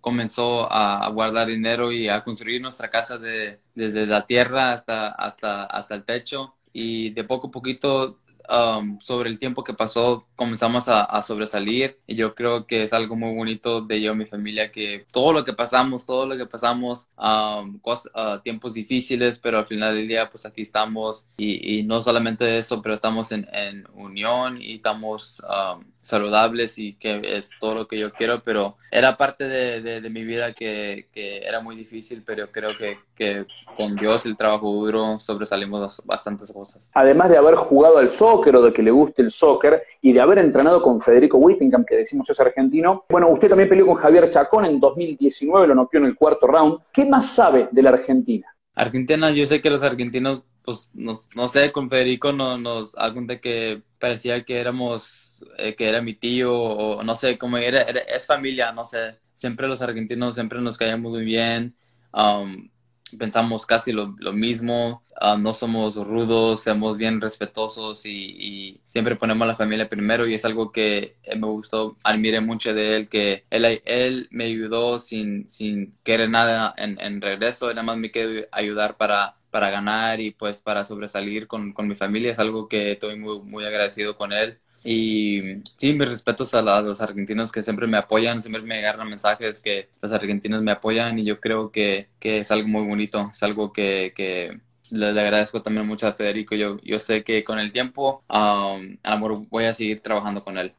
comenzó 0.00 0.70
a, 0.70 1.08
guardar 1.10 1.48
dinero 1.48 1.90
y 1.90 2.08
a 2.08 2.22
construir 2.22 2.60
nuestra 2.60 2.90
casa 2.90 3.18
de, 3.18 3.60
desde 3.74 4.06
la 4.06 4.26
tierra 4.26 4.72
hasta, 4.72 5.08
hasta, 5.08 5.64
hasta 5.64 5.94
el 5.94 6.04
techo. 6.04 6.54
Y 6.72 7.10
de 7.10 7.24
poco 7.24 7.46
a 7.48 7.50
poquito 7.50 8.18
Um, 8.46 9.00
sobre 9.00 9.30
el 9.30 9.38
tiempo 9.38 9.64
que 9.64 9.72
pasó 9.72 10.26
comenzamos 10.36 10.84
a, 10.88 11.22
sobresalir 11.22 11.98
y 12.06 12.14
yo 12.14 12.34
creo 12.34 12.66
que 12.66 12.82
es 12.82 12.92
algo 12.92 13.16
muy 13.16 13.34
bonito 13.34 13.80
de 13.80 14.02
yo 14.02 14.12
y 14.12 14.16
mi 14.16 14.26
familia 14.26 14.70
que 14.70 15.06
todo 15.12 15.32
lo 15.32 15.44
que 15.44 15.54
pasamos, 15.54 16.04
todo 16.04 16.26
lo 16.26 16.36
que 16.36 16.44
pasamos, 16.44 17.06
um, 17.16 17.80
uh, 17.82 18.38
tiempos 18.42 18.74
difíciles, 18.74 19.38
pero 19.38 19.58
al 19.60 19.66
final 19.66 19.94
del 19.94 20.08
día 20.08 20.28
pues 20.28 20.44
aquí 20.44 20.60
estamos 20.60 21.26
y, 21.38 21.84
no 21.84 22.02
solamente 22.02 22.58
eso, 22.58 22.82
pero 22.82 22.96
estamos 22.96 23.32
en, 23.32 23.46
unión 23.94 24.60
y 24.60 24.74
estamos 24.74 25.40
um, 25.40 25.84
saludables 26.04 26.78
y 26.78 26.94
que 26.94 27.20
es 27.24 27.50
todo 27.58 27.74
lo 27.74 27.88
que 27.88 27.98
yo 27.98 28.12
quiero, 28.12 28.42
pero 28.44 28.76
era 28.90 29.16
parte 29.16 29.48
de, 29.48 30.00
de, 30.00 30.10
mi 30.10 30.22
vida 30.22 30.52
que, 30.52 31.08
que, 31.12 31.38
era 31.38 31.60
muy 31.60 31.74
difícil, 31.74 32.22
pero 32.24 32.50
creo 32.52 32.70
que, 32.78 32.98
que 33.14 33.46
con 33.76 33.96
Dios 33.96 34.26
y 34.26 34.28
el 34.28 34.36
trabajo 34.36 34.70
duro 34.70 35.18
sobresalimos 35.18 36.02
bastantes 36.04 36.52
cosas. 36.52 36.90
Además 36.94 37.30
de 37.30 37.38
haber 37.38 37.54
jugado 37.56 37.98
al 37.98 38.10
soccer 38.10 38.54
o 38.56 38.62
de 38.62 38.72
que 38.72 38.82
le 38.82 38.90
guste 38.90 39.22
el 39.22 39.32
soccer 39.32 39.82
y 40.02 40.12
de 40.12 40.20
haber 40.20 40.38
entrenado 40.38 40.82
con 40.82 41.00
Federico 41.00 41.38
Whittingham, 41.38 41.84
que 41.84 41.96
decimos 41.96 42.28
es 42.28 42.38
argentino, 42.38 43.04
bueno, 43.08 43.28
usted 43.30 43.48
también 43.48 43.68
peleó 43.68 43.86
con 43.86 43.96
Javier 43.96 44.30
Chacón 44.30 44.66
en 44.66 44.78
2019, 44.78 45.68
lo 45.68 45.74
noqueó 45.74 46.00
en 46.00 46.06
el 46.06 46.16
cuarto 46.16 46.46
round. 46.46 46.80
¿Qué 46.92 47.04
más 47.04 47.34
sabe 47.34 47.68
de 47.70 47.82
la 47.82 47.90
Argentina? 47.90 48.46
Argentina, 48.74 49.30
yo 49.30 49.46
sé 49.46 49.60
que 49.60 49.70
los 49.70 49.82
argentinos, 49.82 50.42
pues, 50.64 50.90
no 50.94 51.48
sé, 51.48 51.72
con 51.72 51.90
Federico 51.90 52.32
no, 52.32 52.56
nos 52.58 52.92
da 52.92 53.12
que 53.40 53.82
parecía 53.98 54.44
que 54.44 54.58
éramos, 54.58 55.44
eh, 55.58 55.74
que 55.74 55.88
era 55.88 56.00
mi 56.00 56.14
tío, 56.14 56.54
o 56.54 57.02
no 57.02 57.16
sé, 57.16 57.36
como 57.38 57.58
era, 57.58 57.82
es 57.82 58.26
familia, 58.26 58.72
no 58.72 58.86
sé. 58.86 59.18
Siempre 59.34 59.68
los 59.68 59.82
argentinos, 59.82 60.34
siempre 60.34 60.60
nos 60.60 60.78
caíamos 60.78 61.12
muy 61.12 61.24
bien. 61.24 61.76
Um, 62.12 62.70
pensamos 63.18 63.66
casi 63.66 63.92
lo, 63.92 64.14
lo 64.18 64.32
mismo, 64.32 65.02
ah, 65.20 65.36
no 65.38 65.54
somos 65.54 65.96
rudos, 65.96 66.62
somos 66.64 66.96
bien 66.96 67.20
respetuosos 67.20 68.06
y, 68.06 68.80
siempre 68.90 69.16
ponemos 69.16 69.44
a 69.44 69.48
la 69.48 69.56
familia 69.56 69.88
primero 69.88 70.26
y 70.26 70.34
es 70.34 70.44
algo 70.44 70.70
que 70.72 71.16
me 71.36 71.46
gustó, 71.48 71.96
admiré 72.04 72.40
mucho 72.40 72.72
de 72.74 72.96
él, 72.96 73.08
que 73.08 73.44
él, 73.50 73.82
él 73.84 74.28
me 74.30 74.44
ayudó 74.44 75.00
sin, 75.00 75.48
sin 75.48 75.96
querer 76.04 76.30
nada 76.30 76.74
en, 76.76 77.00
en 77.00 77.20
regreso, 77.20 77.68
nada 77.70 77.82
más 77.82 77.96
me 77.96 78.12
quedó 78.12 78.46
ayudar 78.52 78.96
para, 78.96 79.36
para 79.54 79.70
ganar 79.70 80.20
y 80.20 80.32
pues 80.32 80.58
para 80.58 80.84
sobresalir 80.84 81.46
con, 81.46 81.72
con 81.72 81.86
mi 81.86 81.94
familia, 81.94 82.32
es 82.32 82.40
algo 82.40 82.66
que 82.66 82.90
estoy 82.90 83.16
muy, 83.16 83.40
muy 83.40 83.64
agradecido 83.64 84.16
con 84.16 84.32
él. 84.32 84.58
Y 84.82 85.62
sí, 85.76 85.92
mis 85.92 86.08
respetos 86.08 86.54
a, 86.54 86.62
los 86.82 87.00
argentinos 87.00 87.52
que 87.52 87.62
siempre 87.62 87.86
me 87.86 87.96
apoyan, 87.96 88.42
siempre 88.42 88.62
me 88.62 88.78
agarran 88.78 89.08
mensajes 89.08 89.60
que 89.62 89.90
los 90.02 90.10
argentinos 90.10 90.60
me 90.60 90.72
apoyan 90.72 91.20
y 91.20 91.24
yo 91.24 91.38
creo 91.38 91.70
que, 91.70 92.08
que 92.18 92.38
es 92.40 92.50
algo 92.50 92.66
muy 92.66 92.84
bonito, 92.84 93.30
es 93.30 93.44
algo 93.44 93.72
que, 93.72 94.12
que 94.16 94.58
le, 94.90 95.06
agradezco 95.10 95.62
también 95.62 95.86
mucho 95.86 96.08
a 96.08 96.14
Federico. 96.14 96.56
Yo, 96.56 96.78
yo 96.82 96.98
sé 96.98 97.22
que 97.22 97.44
con 97.44 97.60
el 97.60 97.70
tiempo, 97.70 98.24
um, 98.28 98.96
amor, 99.04 99.46
voy 99.50 99.66
a 99.66 99.74
seguir 99.74 100.00
trabajando 100.00 100.42
con 100.42 100.58
él. 100.58 100.74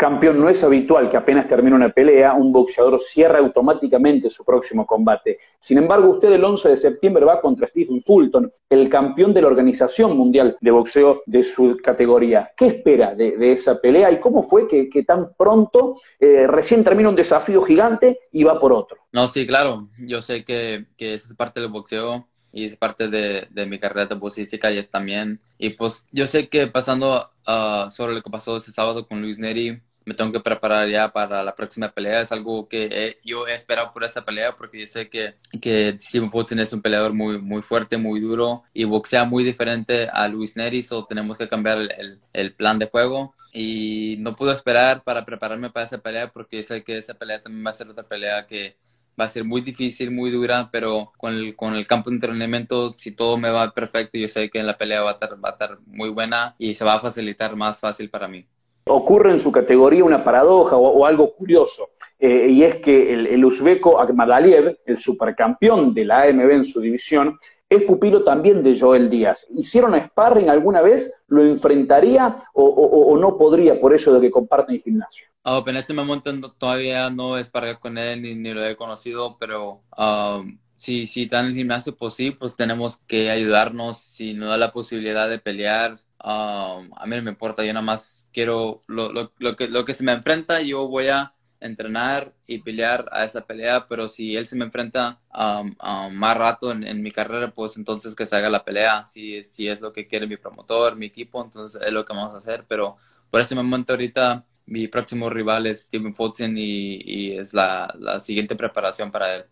Campeón, 0.00 0.40
no 0.40 0.48
es 0.48 0.62
habitual 0.64 1.10
que 1.10 1.18
apenas 1.18 1.46
termine 1.46 1.76
una 1.76 1.90
pelea, 1.90 2.32
un 2.32 2.54
boxeador 2.54 2.98
cierre 3.02 3.36
automáticamente 3.36 4.30
su 4.30 4.46
próximo 4.46 4.86
combate. 4.86 5.36
Sin 5.58 5.76
embargo, 5.76 6.08
usted 6.08 6.32
el 6.32 6.42
11 6.42 6.70
de 6.70 6.76
septiembre 6.78 7.26
va 7.26 7.42
contra 7.42 7.66
Stephen 7.66 8.02
Fulton, 8.02 8.50
el 8.70 8.88
campeón 8.88 9.34
de 9.34 9.42
la 9.42 9.48
Organización 9.48 10.16
Mundial 10.16 10.56
de 10.58 10.70
Boxeo 10.70 11.22
de 11.26 11.42
su 11.42 11.76
categoría. 11.84 12.50
¿Qué 12.56 12.68
espera 12.68 13.14
de, 13.14 13.52
esa 13.52 13.78
pelea 13.78 14.10
y 14.10 14.20
cómo 14.20 14.44
fue 14.44 14.66
que, 14.66 15.02
tan 15.02 15.34
pronto 15.36 16.00
eh, 16.18 16.46
recién 16.46 16.82
termina 16.82 17.10
un 17.10 17.16
desafío 17.16 17.60
gigante 17.60 18.20
y 18.32 18.42
va 18.42 18.58
por 18.58 18.72
otro? 18.72 18.96
No, 19.12 19.28
sí, 19.28 19.46
claro. 19.46 19.90
Yo 19.98 20.22
sé 20.22 20.46
que, 20.46 20.86
que 20.96 21.12
es 21.12 21.34
parte 21.34 21.60
del 21.60 21.68
boxeo 21.68 22.26
y 22.52 22.64
es 22.64 22.76
parte 22.76 23.08
de, 23.08 23.66
mi 23.66 23.78
carrera 23.78 24.06
de 24.06 24.14
boxística 24.14 24.72
y 24.72 24.82
también. 24.84 25.40
Y 25.58 25.70
pues 25.70 26.06
yo 26.10 26.26
sé 26.26 26.48
que 26.48 26.66
pasando 26.66 27.30
uh, 27.46 27.90
sobre 27.90 28.14
lo 28.14 28.22
que 28.22 28.30
pasó 28.30 28.56
ese 28.56 28.72
sábado 28.72 29.06
con 29.06 29.20
Luis 29.20 29.38
Neri, 29.38 29.80
me 30.04 30.14
tengo 30.14 30.32
que 30.32 30.40
preparar 30.40 30.88
ya 30.88 31.12
para 31.12 31.42
la 31.44 31.54
próxima 31.54 31.90
pelea. 31.90 32.22
Es 32.22 32.32
algo 32.32 32.68
que 32.68 33.18
yo 33.24 33.46
he 33.46 33.54
esperado 33.54 33.92
por 33.92 34.04
esta 34.04 34.24
pelea 34.24 34.56
porque 34.56 34.80
yo 34.80 34.86
sé 34.86 35.08
que, 35.08 35.34
que 35.60 35.96
Stephen 36.00 36.30
Fulton 36.30 36.60
es 36.60 36.72
un 36.72 36.82
peleador 36.82 37.12
muy, 37.12 37.38
muy 37.40 37.62
fuerte, 37.62 37.96
muy 37.96 38.20
duro 38.20 38.64
y 38.72 38.84
boxea 38.84 39.24
muy 39.24 39.44
diferente 39.44 40.08
a 40.12 40.28
Luis 40.28 40.56
Neri, 40.56 40.82
so 40.82 41.04
tenemos 41.04 41.38
que 41.38 41.48
cambiar 41.48 41.78
el, 41.78 42.20
el, 42.32 42.54
plan 42.54 42.78
de 42.78 42.86
juego. 42.86 43.34
Y 43.52 44.16
no 44.20 44.36
puedo 44.36 44.52
esperar 44.52 45.02
para 45.02 45.24
prepararme 45.24 45.70
para 45.70 45.86
esa 45.86 45.98
pelea 45.98 46.28
porque 46.28 46.62
sé 46.62 46.84
que 46.84 46.98
esa 46.98 47.14
pelea 47.14 47.40
también 47.40 47.66
va 47.66 47.70
a 47.70 47.74
ser 47.74 47.88
otra 47.88 48.04
pelea 48.04 48.46
que 48.46 48.76
va 49.20 49.24
a 49.24 49.28
ser 49.28 49.44
muy 49.44 49.60
difícil, 49.60 50.10
muy 50.10 50.30
dura, 50.30 50.70
pero 50.70 51.12
con 51.16 51.34
el, 51.34 51.56
con 51.56 51.74
el 51.74 51.86
campo 51.86 52.10
de 52.10 52.16
entrenamiento, 52.16 52.90
si 52.90 53.12
todo 53.12 53.36
me 53.38 53.50
va 53.50 53.72
perfecto, 53.72 54.18
yo 54.18 54.28
sé 54.28 54.50
que 54.50 54.60
en 54.60 54.66
la 54.66 54.78
pelea 54.78 55.02
va 55.02 55.10
a 55.10 55.14
estar, 55.14 55.32
va 55.44 55.50
a 55.50 55.52
estar 55.52 55.78
muy 55.86 56.10
buena 56.10 56.54
y 56.58 56.74
se 56.74 56.84
va 56.84 56.94
a 56.94 57.00
facilitar 57.00 57.56
más 57.56 57.80
fácil 57.80 58.08
para 58.08 58.28
mí 58.28 58.46
ocurre 58.84 59.30
en 59.30 59.38
su 59.38 59.52
categoría 59.52 60.04
una 60.04 60.24
paradoja 60.24 60.76
o, 60.76 61.06
algo 61.06 61.34
curioso, 61.34 61.90
eh, 62.18 62.48
y 62.50 62.64
es 62.64 62.76
que 62.76 63.12
el, 63.12 63.26
el 63.26 63.44
uzbeco 63.44 64.00
Akhmadaliev, 64.00 64.78
el 64.86 64.98
supercampeón 64.98 65.94
de 65.94 66.04
la 66.04 66.22
AMB 66.22 66.50
en 66.50 66.64
su 66.64 66.80
división, 66.80 67.38
es 67.70 67.84
pupilo 67.84 68.24
también 68.24 68.64
de 68.64 68.78
Joel 68.78 69.08
Díaz. 69.08 69.46
¿Hicieron 69.48 69.94
sparring 69.94 70.50
alguna 70.50 70.82
vez? 70.82 71.12
¿Lo 71.28 71.44
enfrentaría 71.44 72.42
o, 72.52 73.16
no 73.16 73.38
podría 73.38 73.80
por 73.80 73.94
eso 73.94 74.12
de 74.12 74.20
que 74.20 74.30
comparten 74.30 74.82
gimnasio? 74.82 75.26
Oh, 75.44 75.62
en 75.64 75.76
este 75.76 75.94
momento 75.94 76.32
todavía 76.58 77.08
no 77.10 77.38
he 77.38 77.44
sparring 77.44 77.76
con 77.76 77.96
él 77.96 78.22
ni, 78.22 78.52
lo 78.52 78.64
he 78.66 78.76
conocido, 78.76 79.36
pero 79.38 79.82
um, 79.96 80.58
si, 80.76 81.06
si 81.06 81.22
está 81.24 81.40
en 81.40 81.46
el 81.46 81.54
gimnasio, 81.54 81.94
pues 81.96 82.14
sí, 82.14 82.32
pues 82.32 82.56
tenemos 82.56 82.96
que 83.06 83.30
ayudarnos. 83.30 83.98
Si 83.98 84.34
no 84.34 84.48
da 84.48 84.58
la 84.58 84.72
posibilidad 84.72 85.30
de 85.30 85.38
pelear, 85.38 85.96
Um, 86.22 86.90
a 86.94 87.06
mí 87.06 87.16
no 87.16 87.22
me 87.22 87.30
importa, 87.30 87.64
yo 87.64 87.72
nada 87.72 87.84
más 87.84 88.28
quiero 88.32 88.82
lo, 88.86 89.10
lo, 89.10 89.32
lo, 89.38 89.56
que, 89.56 89.68
lo 89.68 89.84
que 89.86 89.94
se 89.94 90.04
me 90.04 90.12
enfrenta, 90.12 90.60
yo 90.60 90.86
voy 90.86 91.08
a 91.08 91.34
entrenar 91.60 92.34
y 92.46 92.58
pelear 92.58 93.06
a 93.12 93.24
esa 93.24 93.46
pelea, 93.46 93.86
pero 93.86 94.08
si 94.08 94.36
él 94.36 94.46
se 94.46 94.56
me 94.56 94.64
enfrenta 94.64 95.20
um, 95.34 95.74
um, 95.82 96.12
más 96.14 96.36
rato 96.36 96.72
en, 96.72 97.02
mi 97.02 97.10
carrera, 97.10 97.52
pues 97.52 97.76
entonces 97.76 98.14
que 98.14 98.26
se 98.26 98.36
haga 98.36 98.50
la 98.50 98.64
pelea, 98.64 99.06
si, 99.06 99.44
si 99.44 99.68
es 99.68 99.80
lo 99.80 99.92
que 99.92 100.06
quiere 100.06 100.26
mi 100.26 100.36
promotor, 100.36 100.96
mi 100.96 101.06
equipo, 101.06 101.42
entonces 101.42 101.80
es 101.82 101.92
lo 101.92 102.04
que 102.04 102.12
vamos 102.14 102.34
a 102.34 102.38
hacer, 102.38 102.64
pero 102.68 102.96
por 103.30 103.40
ese 103.40 103.54
momento 103.54 103.92
ahorita 103.92 104.44
mi 104.66 104.88
próximo 104.88 105.30
rival 105.30 105.66
es 105.66 105.84
Steven 105.84 106.14
Fulton 106.14 106.56
y, 106.56 107.00
y 107.02 107.38
es 107.38 107.54
la, 107.54 107.94
la 107.98 108.20
siguiente 108.20 108.56
preparación 108.56 109.10
para 109.10 109.36
él. 109.36 109.44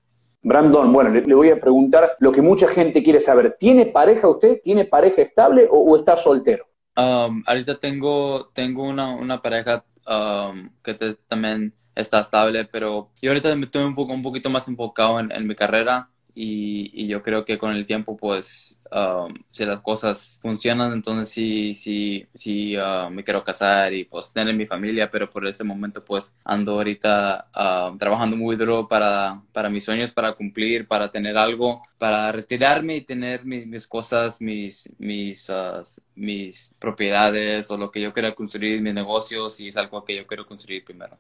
Brandon, 0.43 0.93
bueno, 0.93 1.11
le, 1.11 1.35
voy 1.35 1.51
a 1.51 1.61
preguntar 1.61 2.13
lo 2.21 2.33
que 2.33 2.43
mucha 2.43 2.69
gente 2.69 3.03
quiere 3.03 3.21
saber. 3.21 3.57
¿Tiene 3.59 3.87
pareja 3.87 4.29
usted? 4.29 4.61
¿Tiene 4.63 4.85
pareja 4.85 5.23
estable 5.23 5.67
o, 5.71 5.97
está 5.97 6.17
soltero? 6.17 6.67
Um, 6.97 7.43
ahorita 7.47 7.79
tengo, 7.79 8.49
tengo 8.53 8.85
una, 8.85 9.15
una 9.15 9.41
pareja 9.41 9.85
um, 10.07 10.71
que 10.83 10.95
también 11.29 11.75
está 11.95 12.21
estable, 12.21 12.65
pero 12.65 13.11
yo 13.21 13.31
ahorita 13.31 13.55
me 13.57 13.67
estoy 13.67 13.83
un, 13.83 13.95
un 13.97 14.23
poquito 14.23 14.51
más 14.51 14.69
enfocado 14.69 15.21
en, 15.21 15.33
en 15.33 15.47
mi 15.47 15.55
carrera 15.55 16.09
y, 16.41 17.09
yo 17.09 17.23
creo 17.23 17.45
que 17.45 17.59
con 17.59 17.73
el 17.73 17.85
tiempo, 17.85 18.17
pues, 18.17 18.81
um, 18.93 19.35
si 19.51 19.65
las 19.65 19.81
cosas 19.81 20.39
funcionan, 20.41 20.93
entonces 20.93 21.31
sí, 21.31 21.75
sí, 21.75 22.29
sí 22.33 22.77
uh, 22.77 23.11
me 23.11 23.25
quiero 23.25 23.43
casar 23.43 23.93
y 23.93 24.05
pues 24.05 24.33
tener 24.33 24.55
mi 24.55 24.67
familia, 24.67 25.11
pero 25.11 25.29
por 25.29 25.47
ese 25.49 25.65
momento, 25.65 26.05
pues, 26.05 26.35
ando 26.45 26.75
ahorita 26.75 27.49
uh, 27.55 27.99
trabajando 27.99 28.37
muy 28.37 28.57
duro 28.57 28.87
para, 28.87 29.43
para 29.53 29.69
mis 29.69 29.85
sueños, 29.85 30.13
para 30.13 30.35
cumplir, 30.35 30.87
para 30.87 31.11
tener 31.11 31.37
algo, 31.37 31.83
para 31.99 32.31
retirarme 32.31 32.97
y 32.97 33.01
tener 33.05 33.45
mis 33.45 33.87
cosas, 33.89 34.41
mis, 34.41 34.89
mis, 34.99 35.49
uh, 35.51 35.83
mis 36.15 36.75
propiedades 36.79 37.71
o 37.71 37.77
lo 37.77 37.91
que 37.91 38.01
yo 38.01 38.13
quiera 38.13 38.35
construir, 38.35 38.81
mis 38.81 38.95
negocios 38.95 39.59
y 39.61 39.69
es 39.69 39.77
algo 39.77 40.05
que 40.05 40.17
yo 40.17 40.27
quiero 40.27 40.47
construir 40.47 40.85
primero. 40.85 41.19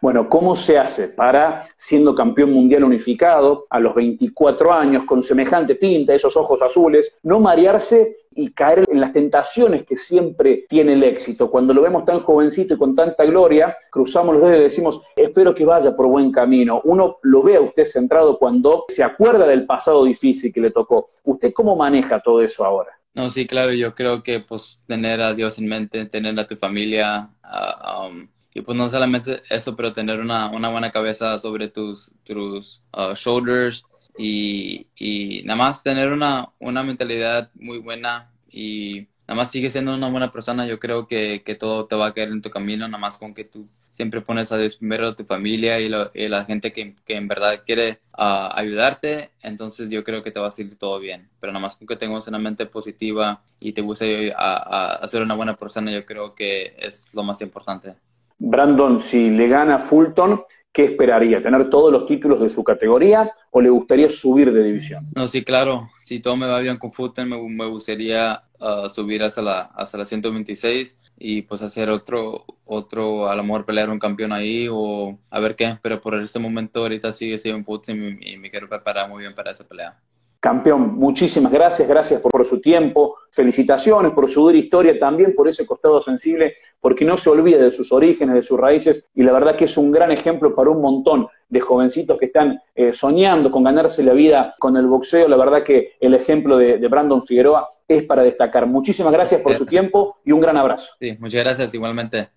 Bueno, 0.00 0.28
¿cómo 0.28 0.54
se 0.54 0.78
hace 0.78 1.08
para, 1.08 1.68
siendo 1.76 2.14
campeón 2.14 2.52
mundial 2.52 2.84
unificado, 2.84 3.66
a 3.68 3.80
los 3.80 3.94
24 3.96 4.72
años, 4.72 5.04
con 5.04 5.24
semejante 5.24 5.74
pinta, 5.74 6.14
esos 6.14 6.36
ojos 6.36 6.62
azules, 6.62 7.16
no 7.24 7.40
marearse 7.40 8.16
y 8.30 8.52
caer 8.52 8.84
en 8.88 9.00
las 9.00 9.12
tentaciones 9.12 9.84
que 9.84 9.96
siempre 9.96 10.66
tiene 10.68 10.92
el 10.92 11.02
éxito? 11.02 11.50
Cuando 11.50 11.74
lo 11.74 11.82
vemos 11.82 12.04
tan 12.04 12.20
jovencito 12.20 12.74
y 12.74 12.78
con 12.78 12.94
tanta 12.94 13.24
gloria, 13.24 13.76
cruzamos 13.90 14.36
los 14.36 14.44
dedos 14.44 14.60
y 14.60 14.64
decimos, 14.64 15.00
espero 15.16 15.52
que 15.52 15.64
vaya 15.64 15.96
por 15.96 16.06
buen 16.06 16.30
camino. 16.30 16.80
Uno 16.84 17.18
lo 17.22 17.42
ve 17.42 17.56
a 17.56 17.60
usted 17.60 17.84
centrado 17.84 18.38
cuando 18.38 18.84
se 18.88 19.02
acuerda 19.02 19.48
del 19.48 19.66
pasado 19.66 20.04
difícil 20.04 20.52
que 20.52 20.60
le 20.60 20.70
tocó. 20.70 21.08
¿Usted 21.24 21.52
cómo 21.52 21.74
maneja 21.74 22.20
todo 22.20 22.40
eso 22.40 22.64
ahora? 22.64 22.92
No, 23.14 23.30
sí, 23.30 23.48
claro, 23.48 23.72
yo 23.72 23.96
creo 23.96 24.22
que 24.22 24.38
pues 24.38 24.80
tener 24.86 25.20
a 25.20 25.34
Dios 25.34 25.58
en 25.58 25.66
mente, 25.66 26.06
tener 26.06 26.38
a 26.38 26.46
tu 26.46 26.54
familia, 26.54 27.30
um, 27.42 28.28
y 28.58 28.60
pues 28.60 28.76
no 28.76 28.90
solamente 28.90 29.40
eso, 29.50 29.76
pero 29.76 29.92
tener 29.92 30.18
una, 30.18 30.50
una 30.50 30.68
buena 30.68 30.90
cabeza 30.90 31.38
sobre 31.38 31.68
tus, 31.68 32.12
tus 32.24 32.82
uh, 32.92 33.14
shoulders 33.14 33.84
y, 34.18 34.88
y, 34.96 35.42
nada 35.44 35.56
más 35.56 35.84
tener 35.84 36.12
una, 36.12 36.48
una 36.58 36.82
mentalidad 36.82 37.50
muy 37.54 37.78
buena 37.78 38.32
y 38.50 39.06
nada 39.28 39.42
más 39.42 39.52
sigue 39.52 39.70
siendo 39.70 39.94
una 39.94 40.10
buena 40.10 40.32
persona, 40.32 40.66
yo 40.66 40.80
creo 40.80 41.06
que, 41.06 41.44
que, 41.44 41.54
todo 41.54 41.86
te 41.86 41.94
va 41.94 42.06
a 42.06 42.14
caer 42.14 42.30
en 42.30 42.42
tu 42.42 42.50
camino, 42.50 42.88
nada 42.88 42.98
más 42.98 43.16
con 43.16 43.32
que 43.32 43.44
tú 43.44 43.68
siempre 43.92 44.22
pones 44.22 44.50
a 44.50 44.58
Dios 44.58 44.76
primero 44.76 45.08
a 45.08 45.14
tu 45.14 45.24
familia 45.24 45.78
y, 45.78 45.88
la 45.88 46.44
gente 46.44 46.72
que, 46.72 46.96
que, 47.06 47.14
en 47.14 47.28
verdad 47.28 47.62
quiere 47.64 48.00
uh, 48.18 48.50
ayudarte, 48.54 49.30
entonces 49.40 49.88
yo 49.88 50.02
creo 50.02 50.24
que 50.24 50.32
te 50.32 50.40
va 50.40 50.48
a 50.48 50.50
salir 50.50 50.76
todo 50.78 50.98
bien. 50.98 51.28
Pero 51.40 51.52
nada 51.52 51.62
más 51.62 51.76
con 51.76 51.86
que 51.86 51.94
tengas 51.94 52.26
una 52.26 52.40
mente 52.40 52.66
positiva 52.66 53.40
y 53.60 53.72
te 53.72 53.82
guste 53.82 54.32
a, 54.36 54.94
a, 54.94 55.08
ser 55.08 55.22
una 55.22 55.34
buena 55.34 55.56
persona, 55.56 55.92
yo 55.92 56.04
creo 56.04 56.34
que 56.34 56.74
es 56.78 57.06
lo 57.12 57.22
más 57.22 57.40
importante. 57.40 57.94
Brandon, 58.38 59.00
si 59.00 59.30
le 59.30 59.48
gana 59.48 59.78
Fulton, 59.78 60.42
¿qué 60.72 60.84
esperaría? 60.84 61.42
¿Tener 61.42 61.68
todos 61.70 61.92
los 61.92 62.06
títulos 62.06 62.40
de 62.40 62.48
su 62.48 62.62
categoría 62.62 63.32
o 63.50 63.60
le 63.60 63.68
gustaría 63.68 64.10
subir 64.10 64.52
de 64.52 64.62
división? 64.62 65.08
No, 65.14 65.26
sí, 65.26 65.42
claro. 65.42 65.90
Si 66.02 66.20
todo 66.20 66.36
me 66.36 66.46
va 66.46 66.60
bien 66.60 66.76
con 66.76 66.92
Fulton, 66.92 67.28
me, 67.28 67.66
gustaría 67.66 68.42
uh, 68.60 68.88
subir 68.88 69.22
hasta 69.22 69.42
la, 69.42 69.60
hasta 69.74 69.98
la 69.98 70.04
126 70.04 71.00
y 71.18 71.42
pues 71.42 71.62
hacer 71.62 71.90
otro, 71.90 72.44
otro, 72.64 73.28
a 73.28 73.34
lo 73.34 73.42
mejor 73.42 73.64
pelear 73.64 73.90
un 73.90 73.98
campeón 73.98 74.32
ahí 74.32 74.68
o 74.70 75.18
a 75.30 75.40
ver 75.40 75.56
qué. 75.56 75.76
Pero 75.82 76.00
por 76.00 76.14
este 76.20 76.38
momento 76.38 76.80
ahorita 76.80 77.10
sigue 77.10 77.38
siendo 77.38 77.58
en 77.58 77.64
Fulton 77.64 78.18
y, 78.20 78.34
y 78.34 78.36
me 78.38 78.50
quiero 78.50 78.68
preparar 78.68 79.08
muy 79.08 79.22
bien 79.22 79.34
para 79.34 79.50
esa 79.50 79.66
pelea. 79.66 79.98
Campeón, 80.40 80.94
muchísimas 80.94 81.50
gracias, 81.50 81.88
gracias 81.88 82.20
por, 82.20 82.46
su 82.46 82.60
tiempo, 82.60 83.16
felicitaciones 83.32 84.12
por 84.12 84.30
su 84.30 84.42
dura 84.42 84.56
historia, 84.56 84.96
también 84.96 85.34
por 85.34 85.48
ese 85.48 85.66
costado 85.66 86.00
sensible, 86.00 86.54
porque 86.80 87.04
no 87.04 87.16
se 87.16 87.28
olvida 87.28 87.58
de 87.58 87.72
sus 87.72 87.90
orígenes, 87.90 88.36
de 88.36 88.42
sus 88.42 88.58
raíces, 88.58 89.04
y 89.14 89.24
la 89.24 89.32
verdad 89.32 89.56
que 89.56 89.64
es 89.64 89.76
un 89.76 89.90
gran 89.90 90.12
ejemplo 90.12 90.54
para 90.54 90.70
un 90.70 90.80
montón 90.80 91.26
de 91.48 91.60
jovencitos 91.60 92.18
que 92.18 92.26
están 92.26 92.60
eh, 92.76 92.92
soñando 92.92 93.50
con 93.50 93.64
ganarse 93.64 94.02
la 94.04 94.12
vida 94.12 94.54
con 94.60 94.76
el 94.76 94.86
boxeo. 94.86 95.26
La 95.26 95.36
verdad 95.36 95.64
que 95.64 95.94
el 95.98 96.14
ejemplo 96.14 96.56
de, 96.56 96.78
de 96.78 96.88
Brandon 96.88 97.24
Figueroa 97.24 97.68
es 97.88 98.04
para 98.04 98.22
destacar. 98.22 98.66
Muchísimas 98.66 99.12
gracias 99.12 99.40
por 99.40 99.56
su 99.56 99.64
tiempo 99.66 100.18
y 100.24 100.32
un 100.32 100.40
gran 100.40 100.56
abrazo. 100.56 100.92
Sí, 101.00 101.16
muchas 101.18 101.42
gracias 101.42 101.74
igualmente. 101.74 102.26